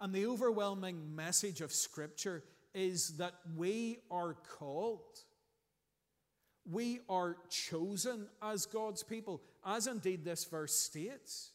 And 0.00 0.12
the 0.12 0.26
overwhelming 0.26 1.16
message 1.16 1.62
of 1.62 1.72
Scripture 1.72 2.44
is 2.74 3.16
that 3.16 3.32
we 3.56 4.00
are 4.10 4.36
called. 4.58 5.20
We 6.70 7.00
are 7.08 7.38
chosen 7.48 8.26
as 8.42 8.66
God's 8.66 9.02
people, 9.02 9.40
as 9.64 9.86
indeed 9.86 10.26
this 10.26 10.44
verse 10.44 10.74
states. 10.74 11.52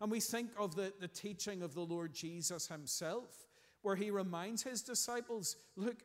And 0.00 0.12
we 0.12 0.20
think 0.20 0.50
of 0.56 0.76
the, 0.76 0.92
the 1.00 1.08
teaching 1.08 1.62
of 1.62 1.74
the 1.74 1.82
Lord 1.82 2.14
Jesus 2.14 2.68
himself, 2.68 3.49
where 3.82 3.96
he 3.96 4.10
reminds 4.10 4.62
his 4.62 4.82
disciples 4.82 5.56
look, 5.76 6.02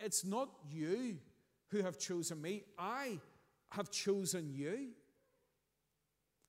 it's 0.00 0.24
not 0.24 0.50
you 0.70 1.18
who 1.70 1.82
have 1.82 1.98
chosen 1.98 2.40
me, 2.40 2.64
I 2.78 3.18
have 3.70 3.90
chosen 3.90 4.50
you. 4.52 4.88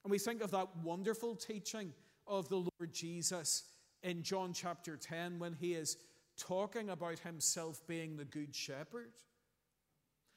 And 0.04 0.12
we 0.12 0.20
think 0.20 0.44
of 0.44 0.52
that 0.52 0.70
wonderful 0.84 1.36
teaching 1.36 1.92
of 2.28 2.48
the 2.50 2.58
Lord 2.58 2.94
Jesus 2.94 3.64
in 4.04 4.22
John 4.22 4.54
chapter 4.54 4.98
10 4.98 5.40
when 5.40 5.54
he 5.54 5.74
is 5.74 5.98
talking 6.38 6.90
about 6.90 7.20
himself 7.20 7.82
being 7.88 8.16
the 8.16 8.26
good 8.26 8.54
shepherd. 8.54 9.14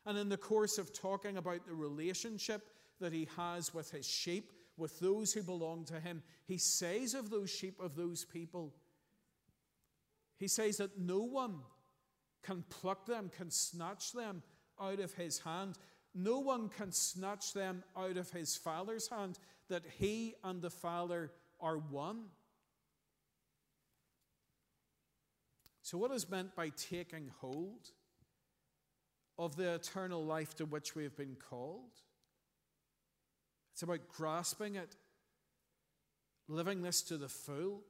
And 0.07 0.17
in 0.17 0.31
the 0.31 0.39
course 0.39 0.79
of 0.79 0.95
talking 0.95 1.37
about 1.37 1.67
the 1.67 1.75
relationship 1.75 2.71
that 3.01 3.13
he 3.13 3.29
has 3.37 3.75
with 3.75 3.91
his 3.91 4.07
sheep, 4.07 4.53
with 4.79 4.99
those 5.01 5.33
who 5.33 5.43
belong 5.43 5.85
to 5.87 6.01
him, 6.01 6.23
he 6.47 6.57
says 6.57 7.13
of 7.13 7.29
those 7.29 7.51
sheep, 7.51 7.79
of 7.79 7.95
those 7.95 8.25
people, 8.25 8.73
he 10.39 10.49
says 10.49 10.77
that 10.79 10.99
no 10.99 11.21
one 11.21 11.61
can 12.43 12.65
pluck 12.71 13.07
them, 13.07 13.31
can 13.37 13.51
snatch 13.51 14.13
them 14.13 14.43
out 14.81 15.01
of 15.01 15.15
his 15.15 15.41
hand. 15.41 15.77
No 16.15 16.39
one 16.39 16.69
can 16.69 16.93
snatch 16.93 17.53
them 17.53 17.83
out 17.97 18.17
of 18.17 18.31
his 18.31 18.57
Father's 18.57 19.09
hand, 19.09 19.39
that 19.69 19.83
he 19.99 20.35
and 20.43 20.63
the 20.63 20.71
Father 20.71 21.33
are 21.61 21.77
one. 21.77 22.27
So, 25.83 25.99
what 25.99 26.13
is 26.13 26.29
meant 26.29 26.55
by 26.55 26.71
taking 26.71 27.31
hold 27.41 27.91
of 29.39 29.57
the 29.57 29.75
eternal 29.75 30.25
life 30.25 30.55
to 30.57 30.65
which 30.65 30.95
we 30.95 31.03
have 31.03 31.17
been 31.17 31.37
called? 31.49 31.93
It's 33.73 33.83
about 33.83 34.09
grasping 34.09 34.75
it, 34.75 34.97
living 36.49 36.83
this 36.83 37.03
to 37.03 37.17
the 37.17 37.29
full. 37.29 37.83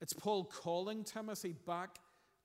It's 0.00 0.12
Paul 0.12 0.44
calling 0.44 1.04
Timothy 1.04 1.54
back 1.66 1.98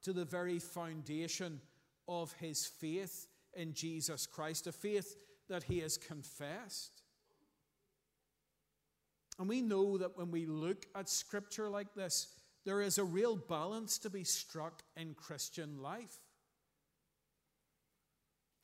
to 0.03 0.13
the 0.13 0.25
very 0.25 0.59
foundation 0.59 1.61
of 2.07 2.33
his 2.33 2.65
faith 2.65 3.27
in 3.53 3.73
Jesus 3.73 4.27
Christ, 4.27 4.67
a 4.67 4.71
faith 4.71 5.15
that 5.49 5.63
he 5.63 5.79
has 5.79 5.97
confessed. 5.97 7.01
And 9.39 9.49
we 9.49 9.61
know 9.61 9.97
that 9.97 10.17
when 10.17 10.31
we 10.31 10.45
look 10.45 10.85
at 10.95 11.09
scripture 11.09 11.69
like 11.69 11.93
this, 11.93 12.27
there 12.65 12.81
is 12.81 12.97
a 12.97 13.03
real 13.03 13.35
balance 13.35 13.97
to 13.99 14.09
be 14.09 14.23
struck 14.23 14.81
in 14.95 15.13
Christian 15.13 15.81
life. 15.81 16.17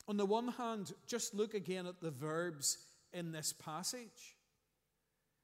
On 0.08 0.16
the 0.16 0.26
one 0.26 0.48
hand, 0.48 0.92
just 1.06 1.34
look 1.34 1.54
again 1.54 1.86
at 1.86 2.00
the 2.00 2.10
verbs 2.10 2.78
in 3.12 3.32
this 3.32 3.52
passage. 3.52 4.36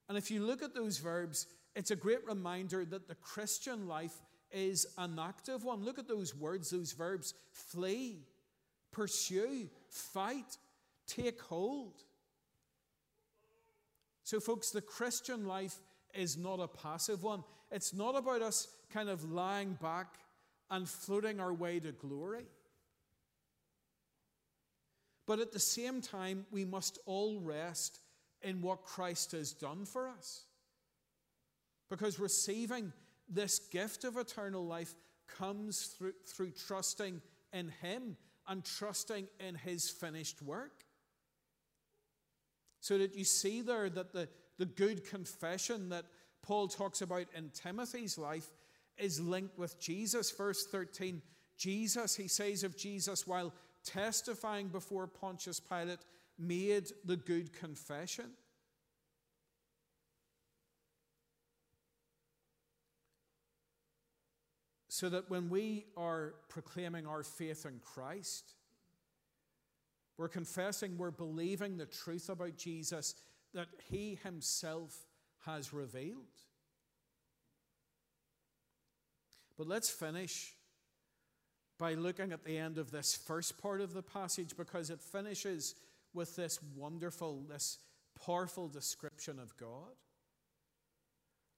And 0.09 0.19
if 0.19 0.31
you 0.31 0.45
look 0.45 0.63
at 0.63 0.75
those 0.75 0.99
verbs, 0.99 1.47
it's 1.79 1.93
a 1.93 1.97
great 1.97 2.27
reminder 2.27 2.85
that 2.85 3.07
the 3.07 3.15
Christian 3.15 3.87
life 3.87 4.21
is 4.51 4.85
an 4.99 5.17
active 5.17 5.63
one. 5.63 5.85
Look 5.85 6.01
at 6.01 6.09
those 6.09 6.35
words, 6.35 6.71
those 6.71 6.91
verbs 6.91 7.35
flee, 7.53 8.19
pursue, 8.91 9.71
fight, 9.89 10.57
take 11.07 11.41
hold. 11.41 12.03
So, 14.25 14.41
folks, 14.41 14.73
the 14.73 14.81
Christian 14.81 15.47
life 15.47 15.77
is 16.15 16.37
not 16.37 16.59
a 16.59 16.67
passive 16.67 17.23
one. 17.23 17.45
It's 17.71 17.95
not 17.95 18.17
about 18.17 18.43
us 18.43 18.67
kind 18.93 19.09
of 19.09 19.31
lying 19.31 19.79
back 19.81 20.17
and 20.73 20.89
floating 20.89 21.39
our 21.39 21.55
way 21.55 21.79
to 21.79 21.93
glory. 21.93 22.47
But 25.29 25.39
at 25.39 25.53
the 25.53 25.61
same 25.61 26.01
time, 26.01 26.45
we 26.51 26.65
must 26.65 26.99
all 27.07 27.39
rest 27.39 28.01
in 28.43 28.63
what 28.63 28.83
Christ 28.83 29.31
has 29.31 29.53
done 29.53 29.85
for 29.85 30.09
us. 30.09 30.43
Because 31.91 32.19
receiving 32.19 32.93
this 33.29 33.59
gift 33.59 34.05
of 34.05 34.17
eternal 34.17 34.67
life 34.67 34.95
comes 35.27 35.87
through, 35.99 36.15
through 36.27 36.53
trusting 36.53 37.21
in 37.53 37.69
Him 37.83 38.17
and 38.47 38.65
trusting 38.65 39.29
in 39.41 39.55
His 39.55 39.89
finished 39.89 40.43
work. 40.43 40.85
So 42.81 42.99
that 42.99 43.17
you 43.17 43.25
see 43.25 43.61
there 43.61 43.91
that 43.91 44.13
the, 44.13 44.29
the 44.59 44.67
good 44.67 45.09
confession 45.09 45.89
that 45.91 46.05
Paul 46.43 46.69
talks 46.69 47.03
about 47.03 47.27
in 47.35 47.51
Timothy's 47.51 48.17
life 48.17 48.49
is 48.97 49.21
linked 49.21 49.59
with 49.59 49.81
Jesus. 49.81 50.31
Verse 50.31 50.67
13 50.67 51.23
Jesus, 51.57 52.15
he 52.15 52.29
says 52.29 52.63
of 52.63 52.77
Jesus, 52.77 53.27
while 53.27 53.53
testifying 53.85 54.69
before 54.69 55.09
Pontius 55.09 55.59
Pilate, 55.59 55.99
made 56.39 56.93
the 57.05 57.17
good 57.17 57.53
confession. 57.53 58.31
So 64.99 65.09
that 65.11 65.31
when 65.31 65.49
we 65.49 65.85
are 65.97 66.35
proclaiming 66.49 67.07
our 67.07 67.23
faith 67.23 67.65
in 67.67 67.79
Christ, 67.79 68.55
we're 70.17 70.27
confessing, 70.27 70.99
we're 70.99 71.13
believing 71.13 71.77
the 71.77 71.87
truth 71.87 72.29
about 72.29 72.57
Jesus 72.57 73.15
that 73.55 73.69
He 73.89 74.19
Himself 74.25 75.07
has 75.47 75.73
revealed. 75.73 76.35
But 79.57 79.69
let's 79.69 79.89
finish 79.89 80.53
by 81.79 81.95
looking 81.95 82.33
at 82.33 82.43
the 82.43 82.59
end 82.59 82.77
of 82.77 82.91
this 82.91 83.15
first 83.15 83.57
part 83.63 83.81
of 83.81 83.95
the 83.95 84.03
passage 84.03 84.57
because 84.57 84.91
it 84.91 85.01
finishes 85.01 85.77
with 86.13 86.35
this 86.35 86.59
wonderful, 86.75 87.45
this 87.49 87.79
powerful 88.27 88.67
description 88.67 89.39
of 89.39 89.57
God. 89.57 89.95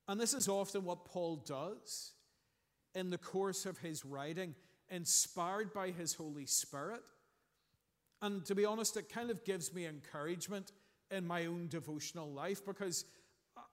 And 0.09 0.21
this 0.21 0.35
is 0.35 0.47
often 0.47 0.85
what 0.85 1.07
Paul 1.07 1.37
does. 1.37 2.13
In 2.95 3.11
the 3.11 3.19
course 3.19 3.67
of 3.67 3.79
his 3.79 4.05
writing, 4.05 4.55
inspired 4.91 5.73
by 5.73 5.91
his 5.91 6.15
Holy 6.15 6.47
Spirit. 6.47 7.03
And 8.23 8.45
to 8.47 8.55
be 8.55 8.65
honest, 8.65 8.97
it 8.97 9.09
kind 9.09 9.31
of 9.31 9.45
gives 9.45 9.73
me 9.73 9.87
encouragement 9.87 10.73
in 11.11 11.27
my 11.27 11.47
own 11.47 11.69
devotional 11.69 12.31
life 12.31 12.65
because 12.65 13.05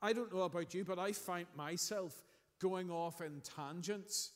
I 0.01 0.13
don't 0.13 0.33
know 0.33 0.41
about 0.41 0.73
you, 0.73 0.83
but 0.85 0.99
I 0.99 1.11
find 1.11 1.47
myself 1.55 2.23
going 2.59 2.89
off 2.89 3.21
in 3.21 3.41
tangents 3.41 4.31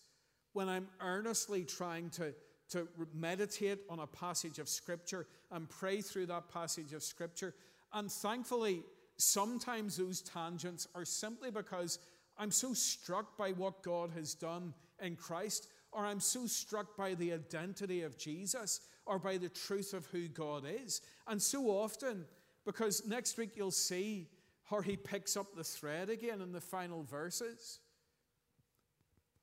when 0.54 0.67
I'm 0.67 0.88
earnestly 1.00 1.63
trying 1.63 2.10
to, 2.12 2.34
to 2.70 2.88
meditate 3.13 3.80
on 3.89 4.00
a 4.00 4.08
passage 4.08 4.60
of 4.60 4.67
Scripture 4.67 5.28
and 5.52 5.70
pray 5.70 6.02
through 6.02 6.28
that 6.28 6.50
passage 6.50 6.94
of 6.94 7.04
Scripture. 7.04 7.56
And 7.94 8.12
thankfully, 8.12 8.84
sometimes 9.17 9.98
those 9.98 10.22
tangents 10.22 10.88
are 10.94 11.06
simply 11.06 11.52
because 11.52 12.00
I'm 12.38 12.52
so 12.52 12.74
struck 12.74 13.38
by 13.38 13.52
what 13.52 13.84
God 13.84 14.12
has 14.15 14.34
done 14.34 14.74
in 15.02 15.15
Christ, 15.15 15.67
or 15.91 16.06
I'm 16.06 16.20
so 16.20 16.48
struck 16.48 16.96
by 16.96 17.13
the 17.13 17.34
identity 17.34 18.02
of 18.04 18.17
Jesus, 18.17 18.82
or 19.06 19.20
by 19.20 19.38
the 19.38 19.50
truth 19.50 19.94
of 19.94 20.06
who 20.08 20.28
God 20.28 20.63
is. 20.65 21.02
And 21.28 21.41
so 21.41 21.65
often, 21.65 22.26
because 22.65 23.06
next 23.06 23.38
week 23.38 23.52
you'll 23.56 23.72
see 23.72 24.30
how 24.63 24.82
he 24.82 24.96
picks 24.96 25.36
up 25.36 25.56
the 25.56 25.63
thread 25.63 26.10
again 26.10 26.41
in 26.41 26.52
the 26.52 26.62
final 26.62 27.04
verses. 27.04 27.80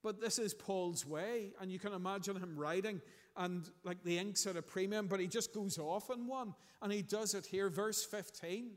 But 0.02 0.20
this 0.20 0.38
is 0.38 0.54
Paul's 0.54 1.04
way, 1.04 1.52
and 1.60 1.70
you 1.70 1.78
can 1.78 1.92
imagine 1.92 2.36
him 2.36 2.56
writing, 2.56 3.00
and 3.36 3.68
like 3.84 4.02
the 4.04 4.18
ink's 4.18 4.46
at 4.46 4.56
a 4.56 4.62
premium, 4.62 5.06
but 5.06 5.20
he 5.20 5.26
just 5.26 5.52
goes 5.52 5.76
off 5.78 6.08
on 6.08 6.26
one, 6.26 6.54
and 6.80 6.92
he 6.92 7.02
does 7.02 7.34
it 7.34 7.46
here, 7.46 7.68
verse 7.68 8.04
15. 8.04 8.70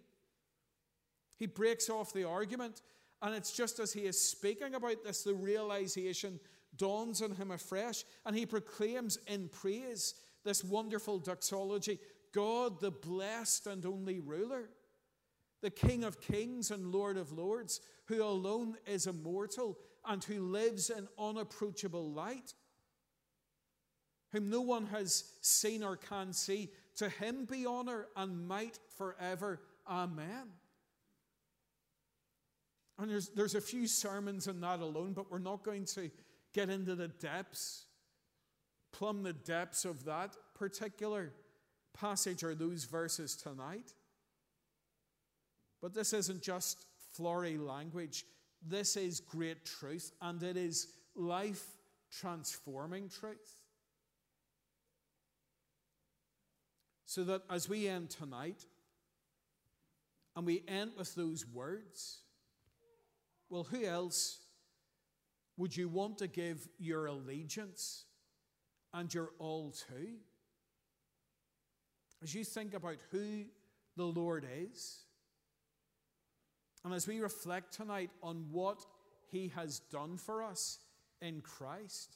He 1.37 1.45
breaks 1.45 1.89
off 1.89 2.11
the 2.11 2.27
argument, 2.27 2.81
and 3.21 3.35
it's 3.35 3.51
just 3.51 3.79
as 3.79 3.93
he 3.93 4.01
is 4.01 4.19
speaking 4.19 4.75
about 4.75 5.03
this, 5.03 5.23
the 5.23 5.33
realization 5.33 6.39
dawns 6.75 7.21
on 7.21 7.35
him 7.35 7.51
afresh, 7.51 8.03
and 8.25 8.35
he 8.35 8.45
proclaims 8.45 9.17
in 9.27 9.49
praise 9.49 10.15
this 10.43 10.63
wonderful 10.63 11.19
doxology 11.19 11.99
God, 12.33 12.79
the 12.79 12.91
blessed 12.91 13.67
and 13.67 13.85
only 13.85 14.19
ruler, 14.19 14.69
the 15.61 15.69
King 15.69 16.05
of 16.05 16.21
kings 16.21 16.71
and 16.71 16.91
Lord 16.91 17.17
of 17.17 17.33
lords, 17.33 17.81
who 18.05 18.23
alone 18.23 18.77
is 18.87 19.05
immortal 19.05 19.77
and 20.05 20.23
who 20.23 20.41
lives 20.41 20.89
in 20.89 21.07
unapproachable 21.19 22.11
light, 22.11 22.53
whom 24.31 24.49
no 24.49 24.61
one 24.61 24.85
has 24.87 25.25
seen 25.41 25.83
or 25.83 25.97
can 25.97 26.31
see. 26.31 26.71
To 26.97 27.09
him 27.09 27.45
be 27.45 27.65
honor 27.65 28.07
and 28.15 28.47
might 28.47 28.79
forever. 28.97 29.61
Amen. 29.87 30.51
And 33.01 33.09
there's, 33.09 33.29
there's 33.29 33.55
a 33.55 33.61
few 33.61 33.87
sermons 33.87 34.45
in 34.45 34.61
that 34.61 34.79
alone, 34.79 35.13
but 35.13 35.31
we're 35.31 35.39
not 35.39 35.63
going 35.63 35.85
to 35.85 36.11
get 36.53 36.69
into 36.69 36.93
the 36.93 37.07
depths, 37.07 37.85
plumb 38.91 39.23
the 39.23 39.33
depths 39.33 39.85
of 39.85 40.05
that 40.05 40.35
particular 40.53 41.33
passage 41.95 42.43
or 42.43 42.53
those 42.53 42.83
verses 42.83 43.35
tonight. 43.35 43.91
But 45.81 45.95
this 45.95 46.13
isn't 46.13 46.43
just 46.43 46.85
flowery 47.13 47.57
language. 47.57 48.23
This 48.61 48.95
is 48.95 49.19
great 49.19 49.65
truth, 49.65 50.11
and 50.21 50.43
it 50.43 50.55
is 50.55 50.89
life 51.15 51.65
transforming 52.11 53.09
truth. 53.09 53.63
So 57.07 57.23
that 57.23 57.41
as 57.49 57.67
we 57.67 57.87
end 57.87 58.11
tonight, 58.11 58.63
and 60.35 60.45
we 60.45 60.61
end 60.67 60.91
with 60.99 61.15
those 61.15 61.47
words, 61.47 62.19
well, 63.51 63.65
who 63.65 63.83
else 63.83 64.39
would 65.57 65.75
you 65.75 65.89
want 65.89 66.17
to 66.19 66.27
give 66.27 66.69
your 66.79 67.07
allegiance 67.07 68.05
and 68.93 69.13
your 69.13 69.31
all 69.39 69.71
to? 69.89 70.13
As 72.23 72.33
you 72.33 72.45
think 72.45 72.73
about 72.73 72.95
who 73.11 73.43
the 73.97 74.05
Lord 74.05 74.47
is, 74.49 74.99
and 76.85 76.93
as 76.93 77.05
we 77.07 77.19
reflect 77.19 77.73
tonight 77.73 78.09
on 78.23 78.45
what 78.51 78.85
He 79.29 79.49
has 79.49 79.79
done 79.79 80.17
for 80.17 80.41
us 80.41 80.79
in 81.21 81.41
Christ, 81.41 82.15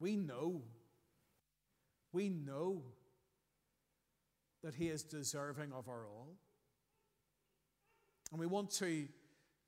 we 0.00 0.16
know, 0.16 0.62
we 2.14 2.30
know 2.30 2.82
that 4.62 4.74
He 4.74 4.88
is 4.88 5.02
deserving 5.02 5.70
of 5.74 5.86
our 5.86 6.06
all. 6.06 6.38
And 8.32 8.40
we 8.40 8.46
want 8.46 8.70
to 8.76 9.06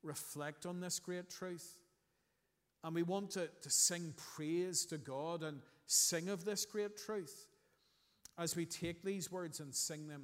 reflect 0.03 0.65
on 0.65 0.79
this 0.79 0.99
great 0.99 1.29
truth. 1.29 1.77
And 2.83 2.93
we 2.95 3.03
want 3.03 3.31
to, 3.31 3.49
to 3.61 3.69
sing 3.69 4.13
praise 4.35 4.85
to 4.87 4.97
God 4.97 5.43
and 5.43 5.61
sing 5.85 6.29
of 6.29 6.45
this 6.45 6.65
great 6.65 6.97
truth 6.97 7.47
as 8.37 8.55
we 8.55 8.65
take 8.65 9.03
these 9.03 9.31
words 9.31 9.59
and 9.59 9.73
sing 9.73 10.07
them 10.07 10.23